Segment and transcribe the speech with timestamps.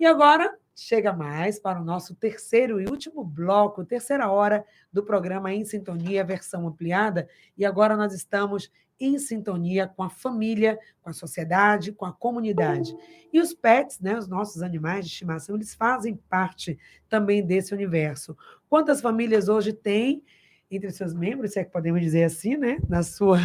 [0.00, 5.52] E agora chega mais para o nosso terceiro e último bloco, terceira hora do programa
[5.52, 7.28] Em Sintonia, versão ampliada.
[7.54, 12.96] E agora nós estamos em sintonia com a família, com a sociedade, com a comunidade.
[13.30, 18.34] E os pets, né, os nossos animais de estimação, eles fazem parte também desse universo.
[18.70, 20.24] Quantas famílias hoje têm
[20.70, 22.78] entre seus membros, se é que podemos dizer assim, né?
[22.88, 23.38] Na sua,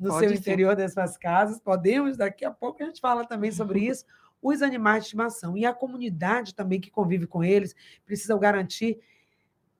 [0.00, 0.34] no Pode seu ser.
[0.36, 1.60] interior das suas casas.
[1.60, 4.06] Podemos, daqui a pouco a gente fala também sobre isso.
[4.42, 7.74] Os animais de estimação e a comunidade também que convive com eles
[8.04, 8.98] precisam garantir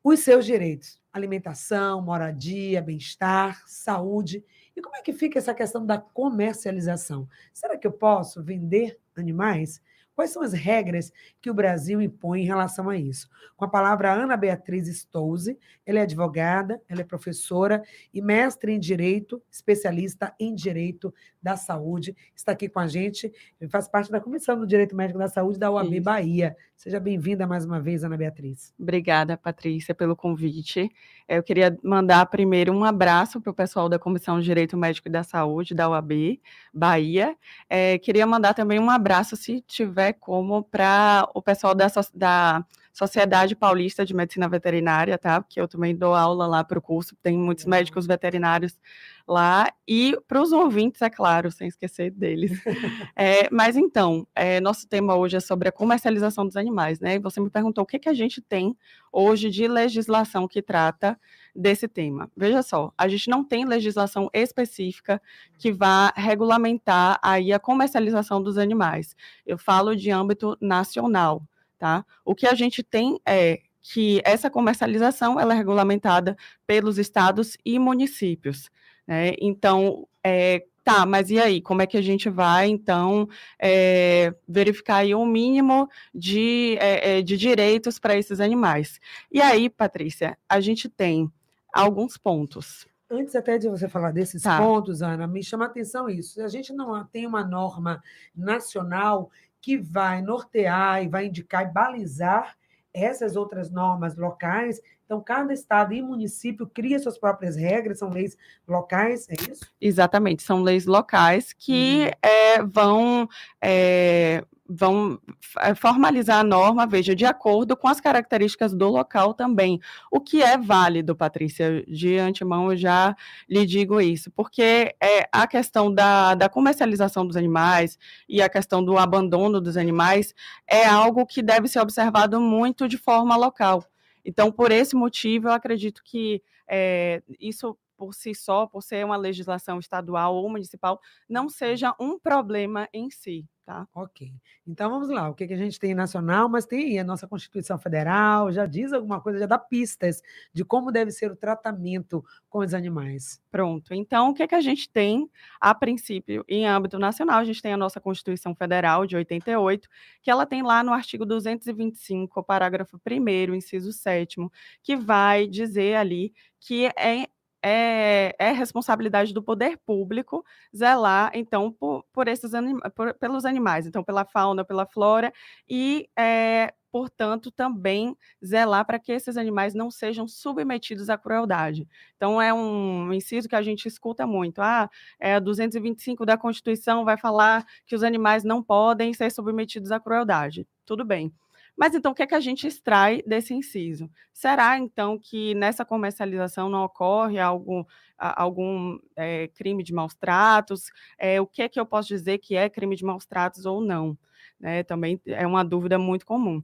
[0.02, 4.44] os seus direitos: alimentação, moradia, bem-estar, saúde.
[4.76, 7.28] E como é que fica essa questão da comercialização?
[7.52, 9.80] Será que eu posso vender animais?
[10.14, 13.26] Quais são as regras que o Brasil impõe em relação a isso?
[13.56, 18.78] Com a palavra Ana Beatriz Stouze, ela é advogada, ela é professora e mestre em
[18.78, 22.16] Direito, especialista em Direito da Saúde.
[22.34, 23.32] Está aqui com a gente,
[23.68, 26.02] faz parte da Comissão do Direito Médico da Saúde da UAB isso.
[26.02, 26.56] Bahia.
[26.76, 28.72] Seja bem-vinda mais uma vez, Ana Beatriz.
[28.78, 30.90] Obrigada, Patrícia, pelo convite.
[31.28, 35.10] Eu queria mandar primeiro um abraço para o pessoal da Comissão de Direito Médico e
[35.10, 36.40] da Saúde da UAB
[36.72, 37.36] Bahia.
[37.68, 43.54] É, queria mandar também um abraço, se tiver como para o pessoal da, da Sociedade
[43.54, 45.40] Paulista de Medicina Veterinária, tá?
[45.40, 48.78] Porque eu também dou aula lá para o curso, tem muitos médicos veterinários
[49.26, 52.52] lá, e para os ouvintes, é claro, sem esquecer deles.
[53.14, 57.14] é, mas então, é, nosso tema hoje é sobre a comercialização dos animais, né?
[57.14, 58.76] E você me perguntou o que, que a gente tem
[59.12, 61.18] hoje de legislação que trata
[61.54, 62.30] desse tema.
[62.36, 65.20] Veja só, a gente não tem legislação específica
[65.58, 69.14] que vá regulamentar aí a comercialização dos animais.
[69.46, 71.42] Eu falo de âmbito nacional.
[71.80, 72.04] Tá?
[72.26, 76.36] O que a gente tem é que essa comercialização ela é regulamentada
[76.66, 78.70] pelos estados e municípios.
[79.06, 79.32] Né?
[79.40, 81.62] Então, é, tá, mas e aí?
[81.62, 83.26] Como é que a gente vai, então,
[83.58, 89.00] é, verificar aí o mínimo de, é, de direitos para esses animais?
[89.32, 91.32] E aí, Patrícia, a gente tem
[91.72, 92.86] alguns pontos.
[93.10, 94.58] Antes até de você falar desses tá.
[94.58, 96.42] pontos, Ana, me chama a atenção isso.
[96.42, 98.02] A gente não tem uma norma
[98.36, 99.30] nacional
[99.60, 102.56] que vai nortear e vai indicar e balizar
[102.92, 104.80] essas outras normas locais.
[105.04, 109.64] Então, cada estado e município cria suas próprias regras, são leis locais, é isso?
[109.80, 112.10] Exatamente, são leis locais que uhum.
[112.22, 113.28] é, vão
[113.60, 115.20] é, vão
[115.58, 119.80] eh, formalizar a norma, veja, de acordo com as características do local também.
[120.10, 121.84] O que é válido, Patrícia?
[121.88, 123.16] De antemão eu já
[123.48, 127.98] lhe digo isso, porque é, a questão da, da comercialização dos animais
[128.28, 130.32] e a questão do abandono dos animais
[130.66, 133.84] é algo que deve ser observado muito de forma local.
[134.24, 139.16] Então, por esse motivo, eu acredito que é, isso por si só, por ser uma
[139.16, 140.98] legislação estadual ou municipal,
[141.28, 143.46] não seja um problema em si.
[143.70, 143.86] Tá?
[143.94, 144.32] Ok.
[144.66, 145.28] Então vamos lá.
[145.28, 148.66] O que, que a gente tem nacional, mas tem aí a nossa Constituição Federal, já
[148.66, 150.20] diz alguma coisa, já dá pistas
[150.52, 153.40] de como deve ser o tratamento com os animais.
[153.48, 153.94] Pronto.
[153.94, 155.30] Então, o que, que a gente tem,
[155.60, 157.38] a princípio, em âmbito nacional?
[157.38, 159.88] A gente tem a nossa Constituição Federal de 88,
[160.20, 164.34] que ela tem lá no artigo 225, parágrafo 1, inciso 7,
[164.82, 167.28] que vai dizer ali que é
[167.62, 170.44] é, é, responsabilidade do poder público
[170.74, 172.50] zelar, então, por, por esses
[172.94, 175.32] por, pelos animais, então, pela fauna, pela flora,
[175.68, 181.86] e, é, portanto, também zelar para que esses animais não sejam submetidos à crueldade.
[182.16, 184.60] Então, é um inciso que a gente escuta muito.
[184.60, 184.88] Ah,
[185.18, 190.66] é, 225 da Constituição vai falar que os animais não podem ser submetidos à crueldade.
[190.86, 191.32] Tudo bem.
[191.80, 194.10] Mas então, o que, é que a gente extrai desse inciso?
[194.34, 197.82] Será, então, que nessa comercialização não ocorre algum,
[198.18, 200.90] algum é, crime de maus tratos?
[201.18, 203.80] É, o que é que eu posso dizer que é crime de maus tratos ou
[203.80, 204.18] não?
[204.60, 206.62] Né, também é uma dúvida muito comum.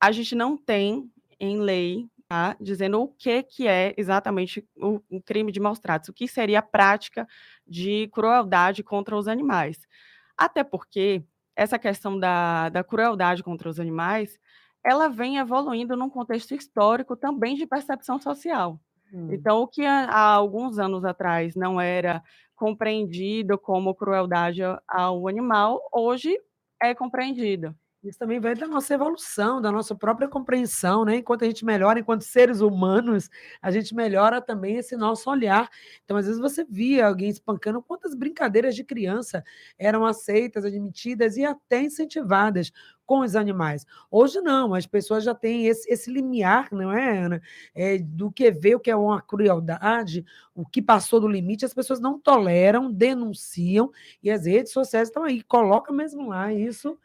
[0.00, 5.20] A gente não tem em lei tá, dizendo o que, que é exatamente o, o
[5.20, 7.26] crime de maus tratos, o que seria a prática
[7.66, 9.88] de crueldade contra os animais.
[10.36, 11.24] Até porque
[11.56, 14.38] essa questão da, da crueldade contra os animais
[14.84, 18.80] ela vem evoluindo num contexto histórico também de percepção social.
[19.12, 19.28] Hum.
[19.32, 22.22] Então, o que há, há alguns anos atrás não era
[22.56, 26.36] compreendido como crueldade ao animal, hoje
[26.80, 27.74] é compreendido.
[28.02, 31.16] Isso também vem da nossa evolução, da nossa própria compreensão, né?
[31.18, 33.30] Enquanto a gente melhora, enquanto seres humanos,
[33.60, 35.68] a gente melhora também esse nosso olhar.
[36.04, 39.44] Então, às vezes você via alguém espancando, quantas brincadeiras de criança
[39.78, 42.72] eram aceitas, admitidas e até incentivadas
[43.12, 43.86] com os animais.
[44.10, 47.42] Hoje não, as pessoas já têm esse, esse limiar, não é, Ana?
[47.74, 50.24] É, do que ver o que é uma crueldade,
[50.54, 53.92] o que passou do limite, as pessoas não toleram, denunciam,
[54.22, 56.98] e as redes sociais estão aí, coloca mesmo lá isso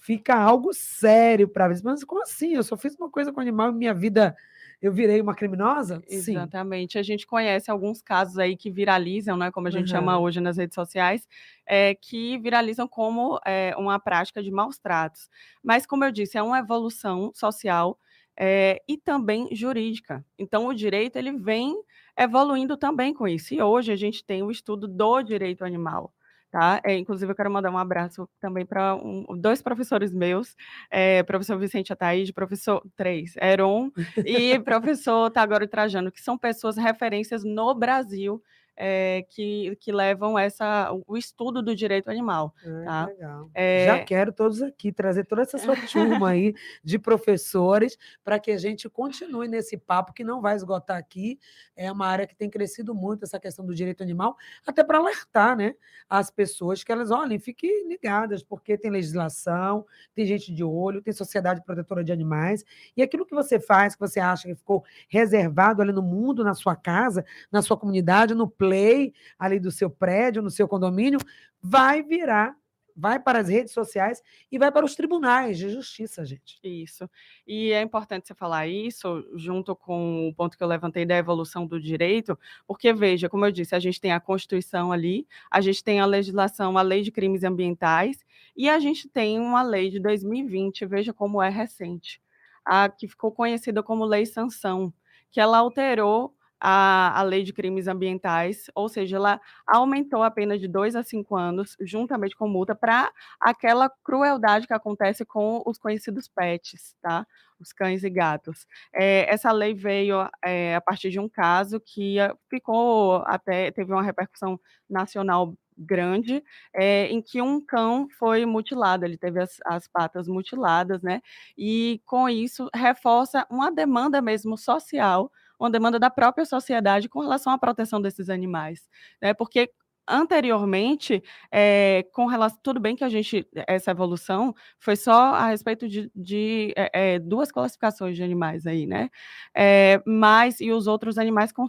[0.00, 1.80] fica algo sério para ver.
[1.82, 2.54] Mas como assim?
[2.54, 4.34] Eu só fiz uma coisa com animal e minha vida
[4.80, 6.02] eu virei uma criminosa?
[6.08, 6.94] Exatamente.
[6.94, 6.98] Sim.
[6.98, 9.98] A gente conhece alguns casos aí que viralizam, né, como a gente uhum.
[9.98, 11.28] chama hoje nas redes sociais,
[11.66, 15.28] é, que viralizam como é, uma prática de maus tratos.
[15.62, 17.98] Mas, como eu disse, é uma evolução social
[18.36, 20.24] é, e também jurídica.
[20.38, 21.74] Então, o direito ele vem
[22.16, 23.52] evoluindo também com isso.
[23.52, 26.12] E hoje a gente tem o estudo do direito animal.
[26.50, 26.80] Tá?
[26.84, 30.56] É, inclusive, eu quero mandar um abraço também para um, dois professores meus,
[30.90, 33.92] é, professor Vicente Ataíde, professor três, Heron,
[34.26, 38.42] e professor Tagoro Trajano, que são pessoas referências no Brasil
[38.76, 42.54] é, que, que levam essa, o estudo do direito animal.
[42.64, 43.06] É, tá?
[43.06, 43.50] Legal.
[43.54, 43.86] É...
[43.86, 48.58] Já quero todos aqui, trazer toda essa sua turma aí de professores para que a
[48.58, 51.38] gente continue nesse papo que não vai esgotar aqui.
[51.76, 54.36] É uma área que tem crescido muito, essa questão do direito animal,
[54.66, 55.74] até para alertar né,
[56.08, 59.84] as pessoas que elas, olhem, fiquem ligadas, porque tem legislação,
[60.14, 62.64] tem gente de olho, tem sociedade protetora de animais,
[62.96, 66.54] e aquilo que você faz, que você acha que ficou reservado ali no mundo, na
[66.54, 71.18] sua casa, na sua comunidade, no lei ali do seu prédio, no seu condomínio,
[71.62, 72.56] vai virar
[73.00, 74.22] vai para as redes sociais
[74.52, 76.58] e vai para os tribunais de justiça, gente.
[76.62, 77.08] Isso.
[77.46, 81.66] E é importante você falar isso, junto com o ponto que eu levantei da evolução
[81.66, 85.82] do direito, porque, veja, como eu disse, a gente tem a Constituição ali, a gente
[85.82, 88.24] tem a legislação, a Lei de Crimes Ambientais,
[88.54, 92.20] e a gente tem uma lei de 2020, veja como é recente,
[92.64, 94.92] a que ficou conhecida como Lei Sanção,
[95.30, 100.58] que ela alterou a, a lei de crimes ambientais, ou seja, ela aumentou a pena
[100.58, 103.10] de dois a cinco anos, juntamente com multa, para
[103.40, 107.26] aquela crueldade que acontece com os conhecidos pets, tá?
[107.58, 108.66] Os cães e gatos.
[108.92, 112.16] É, essa lei veio é, a partir de um caso que
[112.48, 114.58] ficou até, teve uma repercussão
[114.88, 121.02] nacional grande, é, em que um cão foi mutilado, ele teve as, as, patas mutiladas,
[121.02, 121.22] né?
[121.56, 125.32] E com isso reforça uma demanda mesmo social
[125.64, 128.88] uma demanda da própria sociedade com relação à proteção desses animais,
[129.20, 129.34] né?
[129.34, 129.70] Porque
[130.10, 131.22] anteriormente,
[131.52, 136.10] é, com relação, tudo bem que a gente, essa evolução foi só a respeito de,
[136.14, 139.08] de é, duas classificações de animais aí, né?
[139.54, 141.66] É, mas, e os outros animais con,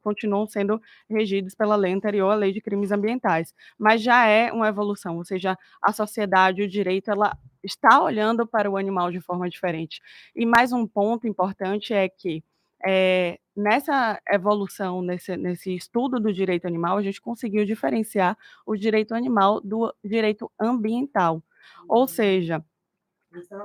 [0.00, 4.68] continuam sendo regidos pela lei anterior, a lei de crimes ambientais, mas já é uma
[4.68, 9.48] evolução, ou seja, a sociedade, o direito, ela está olhando para o animal de forma
[9.48, 10.00] diferente.
[10.34, 12.42] E mais um ponto importante é que
[12.86, 18.36] é, nessa evolução, nesse, nesse estudo do direito animal, a gente conseguiu diferenciar
[18.66, 21.42] o direito animal do direito ambiental.
[21.88, 22.08] Ou uhum.
[22.08, 22.64] seja,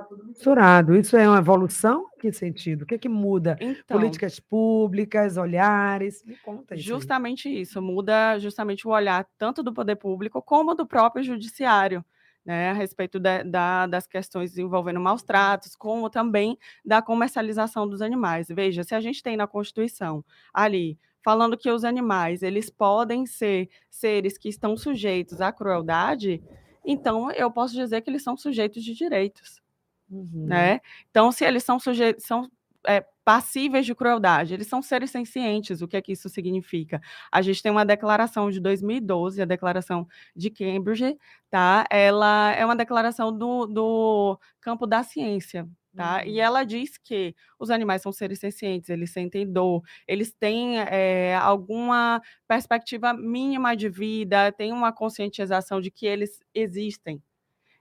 [0.08, 0.96] tudo misturado.
[0.96, 2.06] Isso é uma evolução?
[2.18, 2.82] Que sentido?
[2.82, 3.56] O que, é que muda?
[3.60, 6.24] Então, Políticas públicas, olhares?
[6.24, 6.84] Me conta isso.
[6.84, 7.60] Justamente aí.
[7.60, 7.80] isso.
[7.80, 12.04] Muda justamente o olhar tanto do poder público como do próprio judiciário
[12.44, 18.02] né, a respeito de, da, das questões envolvendo maus tratos, como também da comercialização dos
[18.02, 18.48] animais.
[18.48, 23.68] Veja, se a gente tem na Constituição ali falando que os animais eles podem ser
[23.90, 26.42] seres que estão sujeitos à crueldade,
[26.84, 29.60] então eu posso dizer que eles são sujeitos de direitos.
[30.10, 30.46] Uhum.
[30.46, 30.80] Né?
[31.10, 32.50] Então, se eles são sujeitos, são
[32.86, 34.54] é, passíveis de crueldade.
[34.54, 35.80] Eles são seres sencientes.
[35.82, 37.00] O que é que isso significa?
[37.30, 41.16] A gente tem uma declaração de 2012, a declaração de Cambridge,
[41.48, 41.86] tá?
[41.90, 45.68] Ela é uma declaração do, do campo da ciência.
[45.94, 46.22] Tá?
[46.22, 46.28] Uhum.
[46.28, 51.36] E ela diz que os animais são seres sencientes, eles sentem dor, eles têm é,
[51.36, 57.22] alguma perspectiva mínima de vida, têm uma conscientização de que eles existem,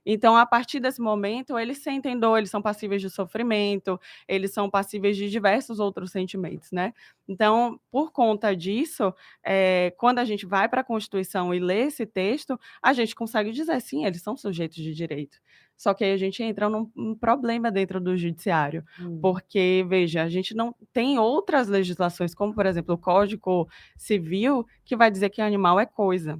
[0.06, 4.70] então, a partir desse momento, eles sentem dor, eles são passíveis de sofrimento, eles são
[4.70, 6.94] passíveis de diversos outros sentimentos, né?
[7.28, 9.14] Então, por conta disso,
[9.44, 13.52] é, quando a gente vai para a Constituição e lê esse texto, a gente consegue
[13.52, 15.40] dizer, sim, eles são sujeitos de direito.
[15.78, 19.20] Só que aí a gente entra num, num problema dentro do judiciário, hum.
[19.22, 24.96] porque, veja, a gente não tem outras legislações, como, por exemplo, o Código Civil, que
[24.98, 26.38] vai dizer que animal é coisa.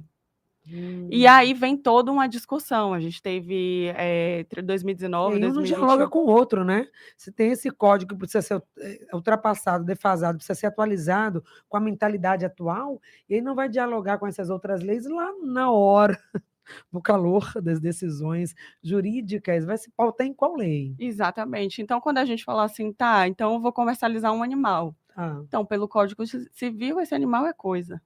[0.68, 1.08] Hum.
[1.10, 2.92] E aí vem toda uma discussão.
[2.92, 5.38] A gente teve é, 2019.
[5.38, 6.86] E um não dialoga com o outro, né?
[7.16, 11.80] Se tem esse código que precisa ser eh, ultrapassado, defasado, precisa ser atualizado com a
[11.80, 16.18] mentalidade atual, e aí não vai dialogar com essas outras leis lá na hora.
[16.92, 20.94] no calor das decisões jurídicas, vai se pautar em qual lei?
[20.98, 21.82] Exatamente.
[21.82, 24.94] Então, quando a gente fala assim, tá, então eu vou comercializar um animal.
[25.16, 25.40] Ah.
[25.46, 28.00] Então, pelo Código Civil, esse animal é coisa.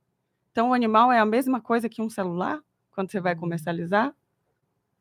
[0.55, 3.41] Então, o animal é a mesma coisa que um celular quando você vai uhum.
[3.41, 4.15] comercializar?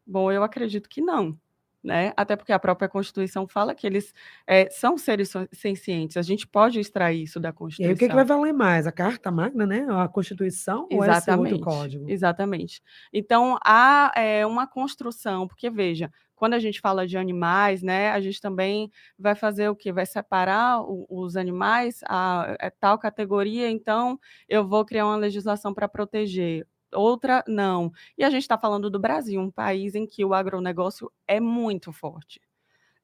[0.04, 1.38] Bom, eu acredito que não.
[1.84, 2.12] Né?
[2.18, 4.16] Até porque a própria Constituição fala que eles
[4.48, 6.18] é, são seres sencientes.
[6.18, 7.86] A gente pode extrair isso da Constituição.
[7.86, 8.88] E aí, o que, que vai valer mais?
[8.88, 9.86] A Carta Magna, né?
[9.90, 11.40] A Constituição Exatamente.
[11.40, 12.10] ou esse outro código?
[12.10, 12.82] Exatamente.
[13.14, 18.20] Então, há é, uma construção, porque veja, quando a gente fala de animais, né, a
[18.20, 19.92] gente também vai fazer o quê?
[19.92, 25.74] Vai separar o, os animais a, a, tal categoria, então eu vou criar uma legislação
[25.74, 26.68] para proteger.
[26.94, 27.92] Outra, não.
[28.18, 31.92] E a gente está falando do Brasil, um país em que o agronegócio é muito
[31.92, 32.40] forte.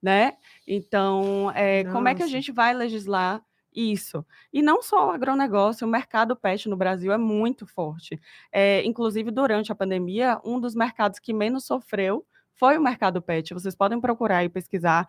[0.01, 0.37] Né?
[0.65, 3.43] Então, é, como é que a gente vai legislar
[3.73, 4.25] isso.
[4.51, 8.19] E não só o agronegócio, o mercado pet no Brasil é muito forte.
[8.51, 12.25] É, inclusive, durante a pandemia, um dos mercados que menos sofreu
[12.59, 13.53] foi o mercado pet.
[13.53, 15.07] Vocês podem procurar e pesquisar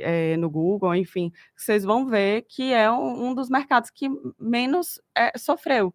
[0.00, 4.08] é, no Google, enfim, vocês vão ver que é um, um dos mercados que
[4.40, 5.94] menos é, sofreu.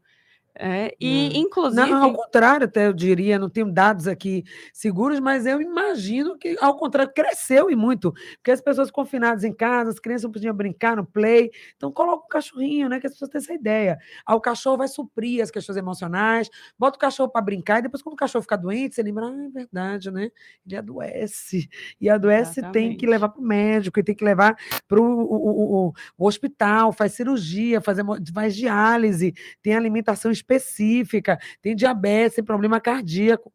[0.55, 1.41] É, e, hum.
[1.41, 1.89] inclusive.
[1.89, 6.55] Não, ao contrário, até eu diria, não tenho dados aqui seguros, mas eu imagino que,
[6.61, 8.13] ao contrário, cresceu e muito.
[8.35, 11.49] Porque as pessoas confinadas em casa, as crianças não podiam brincar no play.
[11.75, 12.99] Então, coloca um cachorrinho, né?
[12.99, 13.97] Que as pessoas têm essa ideia.
[14.25, 18.03] Aí o cachorro vai suprir as questões emocionais, bota o cachorro para brincar, e depois,
[18.03, 20.29] quando o cachorro fica doente, você lembra, ah, é verdade, né?
[20.65, 21.67] Ele adoece.
[21.99, 22.73] E adoece Exatamente.
[22.73, 24.55] tem que levar para o médico, e tem que levar
[24.87, 27.97] para o, o, o, o, hospital, faz cirurgia, faz,
[28.33, 30.42] faz diálise, tem alimentação específica,
[31.61, 33.51] tem diabetes, tem problema cardíaco.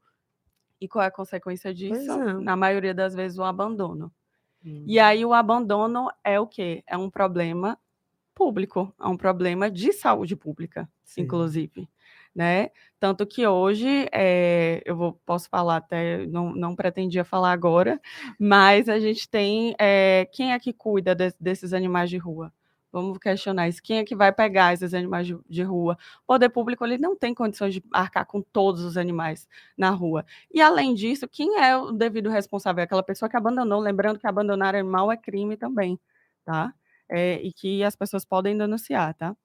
[0.80, 2.12] E qual é a consequência disso?
[2.12, 2.34] É.
[2.34, 4.12] Na maioria das vezes, o abandono.
[4.64, 4.84] Hum.
[4.86, 6.82] E aí, o abandono é o quê?
[6.86, 7.78] É um problema
[8.34, 11.22] público, é um problema de saúde pública, Sim.
[11.22, 11.88] inclusive.
[12.32, 12.70] Né?
[13.00, 18.00] Tanto que hoje, é, eu vou, posso falar até, não, não pretendia falar agora,
[18.38, 22.52] mas a gente tem, é, quem é que cuida de, desses animais de rua?
[22.90, 23.82] Vamos questionar isso.
[23.82, 25.98] Quem é que vai pegar esses animais de, de, rua?
[26.22, 30.24] O poder público ele não tem condições de arcar com todos os animais na rua.
[30.52, 32.82] E, além disso, quem é o devido responsável?
[32.82, 33.80] Aquela pessoa que abandonou.
[33.80, 36.00] Lembrando que abandonar animal é crime também,
[36.44, 36.72] tá?
[37.08, 39.36] É, e que as pessoas podem denunciar, tá?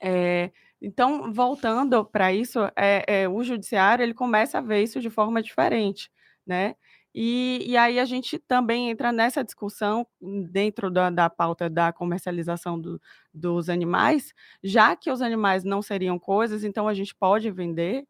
[0.00, 0.50] É,
[0.80, 5.42] então, voltando para isso, é, é, o judiciário ele começa a ver isso de forma
[5.42, 6.10] diferente,
[6.46, 6.74] né?
[7.14, 10.06] E, e aí a gente também entra nessa discussão
[10.50, 13.00] dentro da, da pauta da comercialização do,
[13.34, 18.04] dos animais, já que os animais não seriam coisas, então a gente pode vender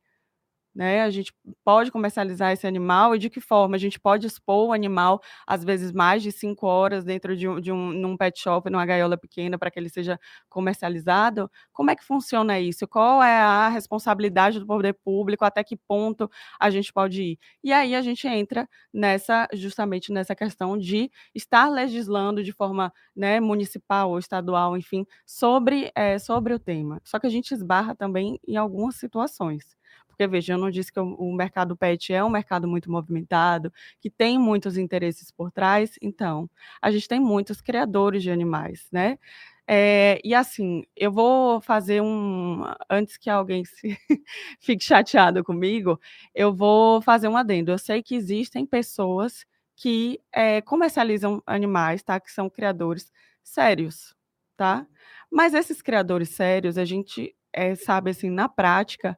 [0.80, 1.02] né?
[1.02, 1.30] A gente
[1.62, 3.76] pode comercializar esse animal e de que forma?
[3.76, 7.60] A gente pode expor o animal, às vezes, mais de cinco horas dentro de um,
[7.60, 10.18] de um num pet shop, numa gaiola pequena, para que ele seja
[10.48, 11.50] comercializado?
[11.70, 12.88] Como é que funciona isso?
[12.88, 15.44] Qual é a responsabilidade do poder público?
[15.44, 17.38] Até que ponto a gente pode ir?
[17.62, 23.38] E aí a gente entra nessa, justamente nessa questão de estar legislando de forma né,
[23.38, 27.02] municipal ou estadual, enfim, sobre, é, sobre o tema.
[27.04, 29.78] Só que a gente esbarra também em algumas situações.
[30.20, 34.10] Porque, veja, eu não disse que o, mercado pet é um mercado muito movimentado, que
[34.10, 35.98] tem muitos interesses por trás.
[36.02, 36.50] Então,
[36.82, 39.18] a gente tem muitos criadores de animais, né?
[39.66, 42.64] É, e assim, eu vou fazer um.
[42.90, 43.96] Antes que alguém se
[44.60, 45.98] fique chateado comigo,
[46.34, 47.70] eu vou fazer um adendo.
[47.70, 52.20] Eu sei que existem pessoas que é, comercializam animais, tá?
[52.20, 53.10] Que são criadores
[53.42, 54.14] sérios,
[54.54, 54.86] tá?
[55.30, 59.16] Mas esses criadores sérios, a gente é, sabe assim, na prática,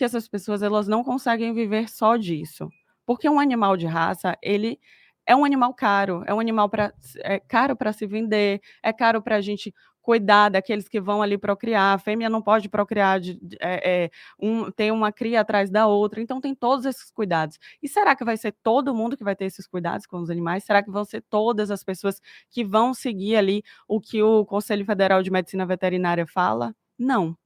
[0.00, 2.70] que essas pessoas elas não conseguem viver só disso.
[3.04, 4.80] Porque um animal de raça, ele
[5.26, 9.20] é um animal caro, é um animal para é caro para se vender, é caro
[9.20, 11.94] para a gente cuidar daqueles que vão ali procriar.
[11.94, 16.22] A fêmea não pode procriar, de, é, é, um, tem uma cria atrás da outra,
[16.22, 17.58] então tem todos esses cuidados.
[17.82, 20.64] E será que vai ser todo mundo que vai ter esses cuidados com os animais?
[20.64, 24.86] Será que vão ser todas as pessoas que vão seguir ali o que o Conselho
[24.86, 26.74] Federal de Medicina Veterinária fala?
[26.98, 27.36] Não.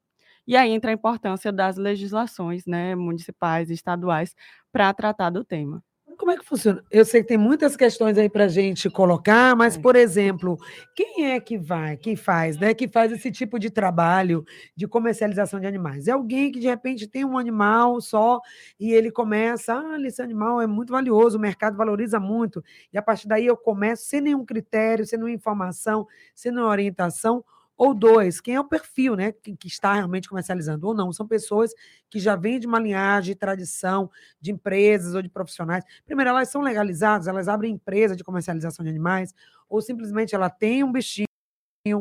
[0.46, 4.34] E aí entra a importância das legislações né, municipais e estaduais
[4.72, 5.82] para tratar do tema.
[6.16, 6.82] Como é que funciona?
[6.90, 9.80] Eu sei que tem muitas questões aí para a gente colocar, mas, é.
[9.80, 10.56] por exemplo,
[10.94, 12.72] quem é que vai, quem faz, né?
[12.72, 14.44] Que faz esse tipo de trabalho
[14.76, 16.06] de comercialização de animais?
[16.06, 18.40] É alguém que de repente tem um animal só
[18.78, 23.02] e ele começa, ah, esse animal é muito valioso, o mercado valoriza muito, e a
[23.02, 27.44] partir daí eu começo sem nenhum critério, sem nenhuma informação, sem nenhuma orientação,
[27.76, 31.12] ou dois, quem é o perfil né, que, que, está realmente comercializando ou não?
[31.12, 31.72] São pessoas
[32.08, 35.84] que já vêm de uma linhagem de tradição, de empresas ou de profissionais.
[36.06, 39.34] Primeiro, elas são legalizadas, elas abrem empresa de comercialização de animais,
[39.68, 41.26] ou simplesmente ela tem um bichinho,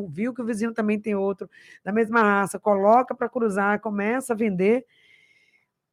[0.08, 1.50] viu que o vizinho também tem outro,
[1.82, 4.86] da mesma raça, coloca para cruzar, começa a vender.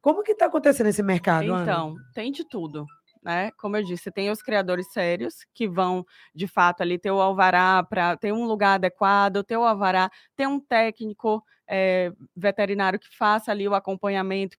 [0.00, 1.44] Como que está acontecendo esse mercado?
[1.44, 2.10] Então, Ana?
[2.14, 2.86] tem de tudo
[3.22, 3.50] né?
[3.52, 7.82] Como eu disse, tem os criadores sérios que vão, de fato, ali ter o alvará
[7.82, 13.50] para ter um lugar adequado, ter o alvará, ter um técnico é, veterinário que faça
[13.52, 14.56] ali o acompanhamento,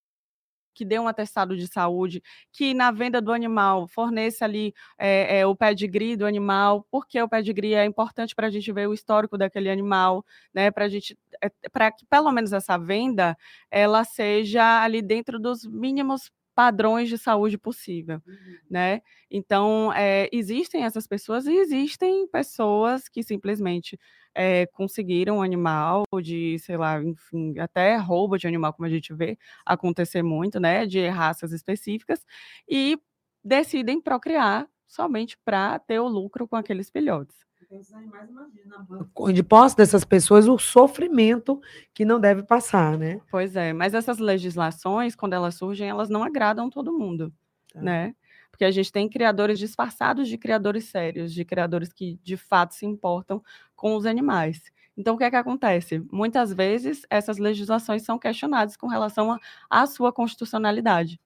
[0.73, 5.45] que dê um atestado de saúde, que na venda do animal forneça ali é, é,
[5.45, 9.37] o pedigree do animal, porque o pedigree é importante para a gente ver o histórico
[9.37, 10.71] daquele animal, né?
[10.71, 11.17] Para gente,
[11.71, 13.37] para que pelo menos essa venda
[13.69, 18.57] ela seja ali dentro dos mínimos padrões de saúde possível, uhum.
[18.69, 19.01] né?
[19.29, 23.99] Então, é, existem essas pessoas e existem pessoas que simplesmente
[24.35, 29.13] é, conseguiram um animal de, sei lá, enfim, até roubo de animal, como a gente
[29.13, 30.85] vê acontecer muito, né?
[30.85, 32.25] De raças específicas,
[32.67, 32.97] e
[33.43, 37.35] decidem procriar somente para ter o lucro com aqueles filhotes.
[39.33, 41.61] De posse dessas pessoas, o sofrimento
[41.93, 43.21] que não deve passar, né?
[43.29, 47.33] Pois é, mas essas legislações, quando elas surgem, elas não agradam todo mundo,
[47.73, 47.81] tá.
[47.81, 48.15] né?
[48.51, 52.85] Porque a gente tem criadores disfarçados de criadores sérios, de criadores que de fato se
[52.85, 53.43] importam
[53.75, 54.61] com os animais.
[54.95, 56.05] Então, o que é que acontece?
[56.11, 59.39] Muitas vezes, essas legislações são questionadas com relação
[59.69, 61.19] à sua constitucionalidade.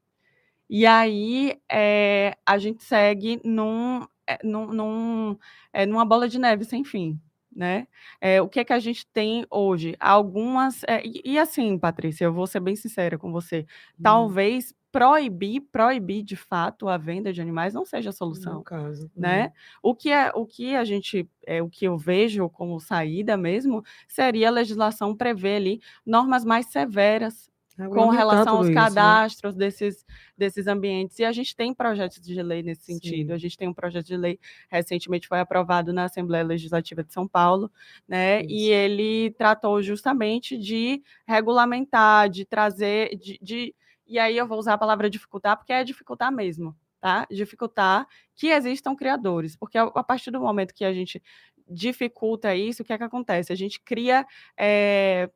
[0.70, 4.06] E aí, é, a gente segue num,
[4.44, 5.38] num, num,
[5.72, 7.20] é, numa bola de neve sem fim.
[7.56, 7.88] Né?
[8.22, 9.96] É, o que é que a gente tem hoje?
[10.00, 10.84] Algumas.
[10.84, 13.66] É, e, e, assim, Patrícia, eu vou ser bem sincera com você.
[13.98, 14.04] Hum.
[14.04, 18.64] Talvez proibir, proibir de fato a venda de animais não seja a solução.
[18.64, 19.48] Caso, né?
[19.48, 19.52] Hum.
[19.84, 23.84] O que é o que a gente é o que eu vejo como saída mesmo
[24.08, 27.50] seria a legislação prever ali normas mais severas
[27.86, 29.66] com relação aos cadastros isso, né?
[29.66, 30.06] desses,
[30.36, 31.20] desses ambientes.
[31.20, 33.28] E a gente tem projetos de lei nesse sentido.
[33.28, 33.34] Sim.
[33.34, 37.28] A gente tem um projeto de lei recentemente foi aprovado na Assembleia Legislativa de São
[37.28, 37.72] Paulo,
[38.08, 38.42] né?
[38.42, 38.52] Isso.
[38.52, 43.76] E ele tratou justamente de regulamentar, de trazer, de, de,
[44.08, 47.28] e aí eu vou usar a palavra dificultar, porque é dificultar mesmo, tá?
[47.30, 51.22] Dificultar que existam criadores, porque a partir do momento que a gente
[51.70, 53.52] dificulta isso, o que é que acontece?
[53.52, 54.26] A gente cria
[54.58, 55.30] é,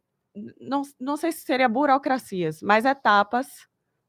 [0.59, 3.47] não, não sei se seria burocracias, mas etapas,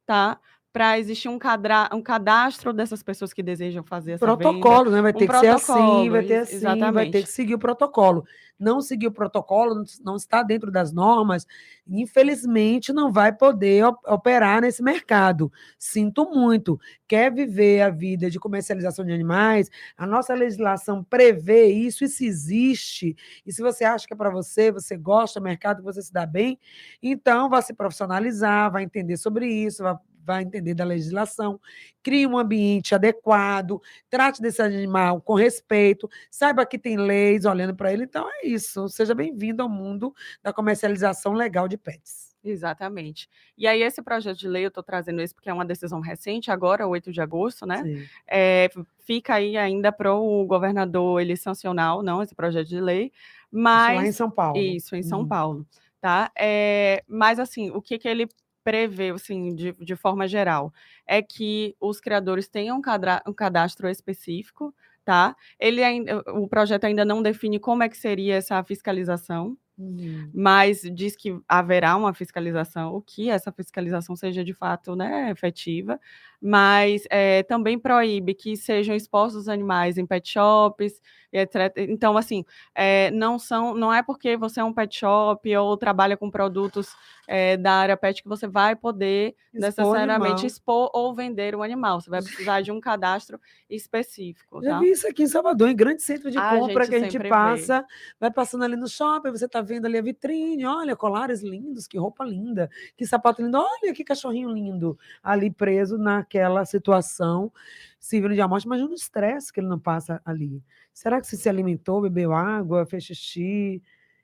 [0.06, 0.40] tá?
[0.72, 4.96] Para existir um, cadra, um cadastro dessas pessoas que desejam fazer essa protocolo, venda.
[4.96, 5.02] né?
[5.02, 6.94] Vai ter um que ser assim, vai ter assim, exatamente.
[6.94, 8.24] vai ter que seguir o protocolo.
[8.58, 11.46] Não seguir o protocolo, não está dentro das normas,
[11.86, 15.52] infelizmente não vai poder operar nesse mercado.
[15.78, 16.78] Sinto muito.
[17.06, 19.68] Quer viver a vida de comercialização de animais?
[19.96, 23.14] A nossa legislação prevê isso, isso existe.
[23.44, 26.24] E se você acha que é para você, você gosta do mercado, você se dá
[26.24, 26.58] bem,
[27.02, 31.60] então vai se profissionalizar, vai entender sobre isso, vai vai entender da legislação,
[32.02, 37.92] crie um ambiente adequado, trate desse animal com respeito, saiba que tem leis olhando para
[37.92, 38.04] ele.
[38.04, 38.88] Então é isso.
[38.88, 42.32] Seja bem-vindo ao mundo da comercialização legal de pets.
[42.44, 43.28] Exatamente.
[43.56, 46.50] E aí, esse projeto de lei, eu estou trazendo isso porque é uma decisão recente,
[46.50, 48.06] agora, 8 de agosto, né?
[48.26, 53.12] É, fica aí ainda para o governador ele sancionar não esse projeto de lei.
[53.50, 54.58] Mas, isso lá em São Paulo.
[54.58, 55.28] Isso, em São uhum.
[55.28, 55.66] Paulo.
[56.00, 56.32] Tá?
[56.36, 58.28] É, mas, assim, o que, que ele
[58.64, 60.72] prevê, assim, de, de forma geral,
[61.06, 65.36] é que os criadores tenham um, cadastro específico, tá?
[65.58, 70.30] Ele ainda, o projeto ainda não define como é que seria essa fiscalização, Uhum.
[70.34, 75.98] Mas diz que haverá uma fiscalização, o que essa fiscalização seja de fato né, efetiva,
[76.40, 81.00] mas é, também proíbe que sejam expostos animais em pet shops,
[81.32, 81.72] etc.
[81.88, 86.16] Então, assim, é, não são, não é porque você é um pet shop ou trabalha
[86.16, 86.94] com produtos
[87.26, 92.00] é, da área pet que você vai poder expor necessariamente expor ou vender o animal.
[92.00, 93.40] Você vai precisar de um cadastro
[93.70, 94.62] específico.
[94.62, 94.78] Já tá?
[94.80, 97.80] vi isso aqui em Salvador, em grande centro de a compra que a gente passa,
[97.80, 97.86] vê.
[98.20, 101.96] vai passando ali no shopping, você está vendo ali a vitrine, olha, colares lindos, que
[101.96, 107.52] roupa linda, que sapato lindo, olha que cachorrinho lindo, ali preso naquela situação
[107.98, 110.60] civil de amostra, imagina o estresse que ele não passa ali.
[110.92, 113.82] Será que se se alimentou, bebeu água, fez xixi?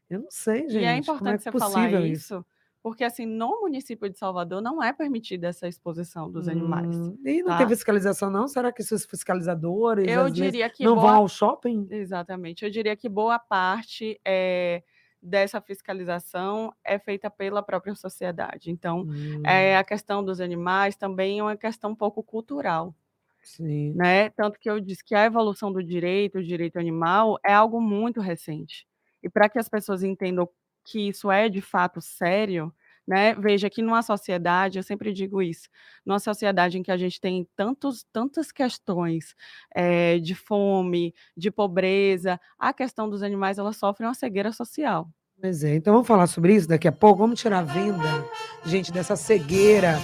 [0.08, 0.82] Eu não sei, gente.
[0.82, 2.46] E é importante é você falar isso, isso,
[2.82, 6.96] porque assim, no município de Salvador não é permitida essa exposição dos hum, animais.
[7.24, 7.58] E não tá?
[7.58, 8.48] tem fiscalização, não?
[8.48, 11.08] Será que esses fiscalizadores Eu diria que não boa...
[11.08, 11.86] vão ao shopping?
[11.90, 12.64] Exatamente.
[12.64, 14.82] Eu diria que boa parte é
[15.20, 18.70] dessa fiscalização é feita pela própria sociedade.
[18.70, 19.42] Então, hum.
[19.44, 22.94] é, a questão dos animais também é uma questão um pouco cultural.
[23.42, 23.94] Sim.
[23.94, 24.30] Né?
[24.30, 28.20] Tanto que eu disse que a evolução do direito, o direito animal, é algo muito
[28.20, 28.86] recente.
[29.22, 30.48] E para que as pessoas entendam
[30.84, 32.72] que isso é de fato sério,
[33.06, 33.34] né?
[33.34, 35.68] Veja que numa sociedade, eu sempre digo isso,
[36.04, 39.34] numa sociedade em que a gente tem tantos, tantas questões
[39.74, 45.08] é, de fome, de pobreza, a questão dos animais, ela sofre uma cegueira social.
[45.40, 48.28] Pois é, então vamos falar sobre isso daqui a pouco, vamos tirar a venda,
[48.66, 49.96] gente, dessa cegueira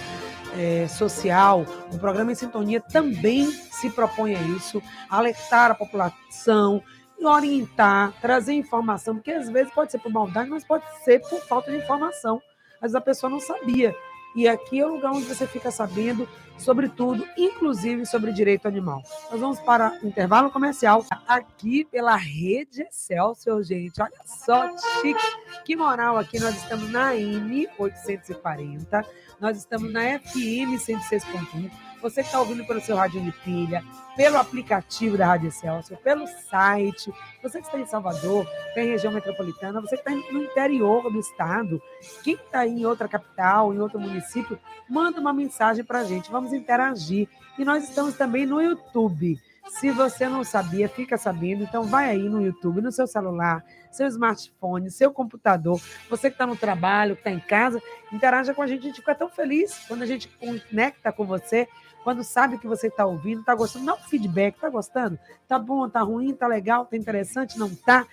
[0.57, 6.83] é, social, o programa Em Sintonia também se propõe a isso, alertar a população,
[7.23, 11.71] orientar, trazer informação, porque às vezes pode ser por maldade, mas pode ser por falta
[11.71, 12.41] de informação.
[12.77, 13.95] Às vezes a pessoa não sabia.
[14.37, 19.03] E aqui é o lugar onde você fica sabendo sobre tudo, inclusive sobre direito animal.
[19.31, 24.01] Nós vamos para o intervalo comercial aqui pela Rede Excelsior, gente.
[24.01, 25.25] Olha só, chique.
[25.65, 26.39] Que moral aqui.
[26.39, 29.05] Nós estamos na M 840,
[29.41, 31.71] nós estamos na FM 106.1.
[32.05, 33.83] Você que está ouvindo pelo seu rádio de pilha,
[34.15, 37.11] pelo aplicativo da Rádio Celso, pelo site,
[37.43, 41.81] você que está em Salvador, tem região metropolitana, você que está no interior do estado,
[42.23, 46.44] quem está em outra capital, em outro município, manda uma mensagem para a gente, vamos
[46.53, 47.29] interagir.
[47.59, 49.39] E nós estamos também no YouTube.
[49.69, 51.65] Se você não sabia, fica sabendo.
[51.65, 55.81] Então, vai aí no YouTube, no seu celular, seu smartphone, seu computador.
[56.11, 57.81] Você que está no trabalho, que está em casa,
[58.13, 58.81] interaja com a gente.
[58.81, 61.69] A gente fica tão feliz quando a gente conecta com você
[62.05, 65.19] quando sabe que você está ouvindo, está gostando, dá um feedback, está gostando?
[65.49, 68.07] Tá bom, tá ruim, tá legal, tá interessante, não tá?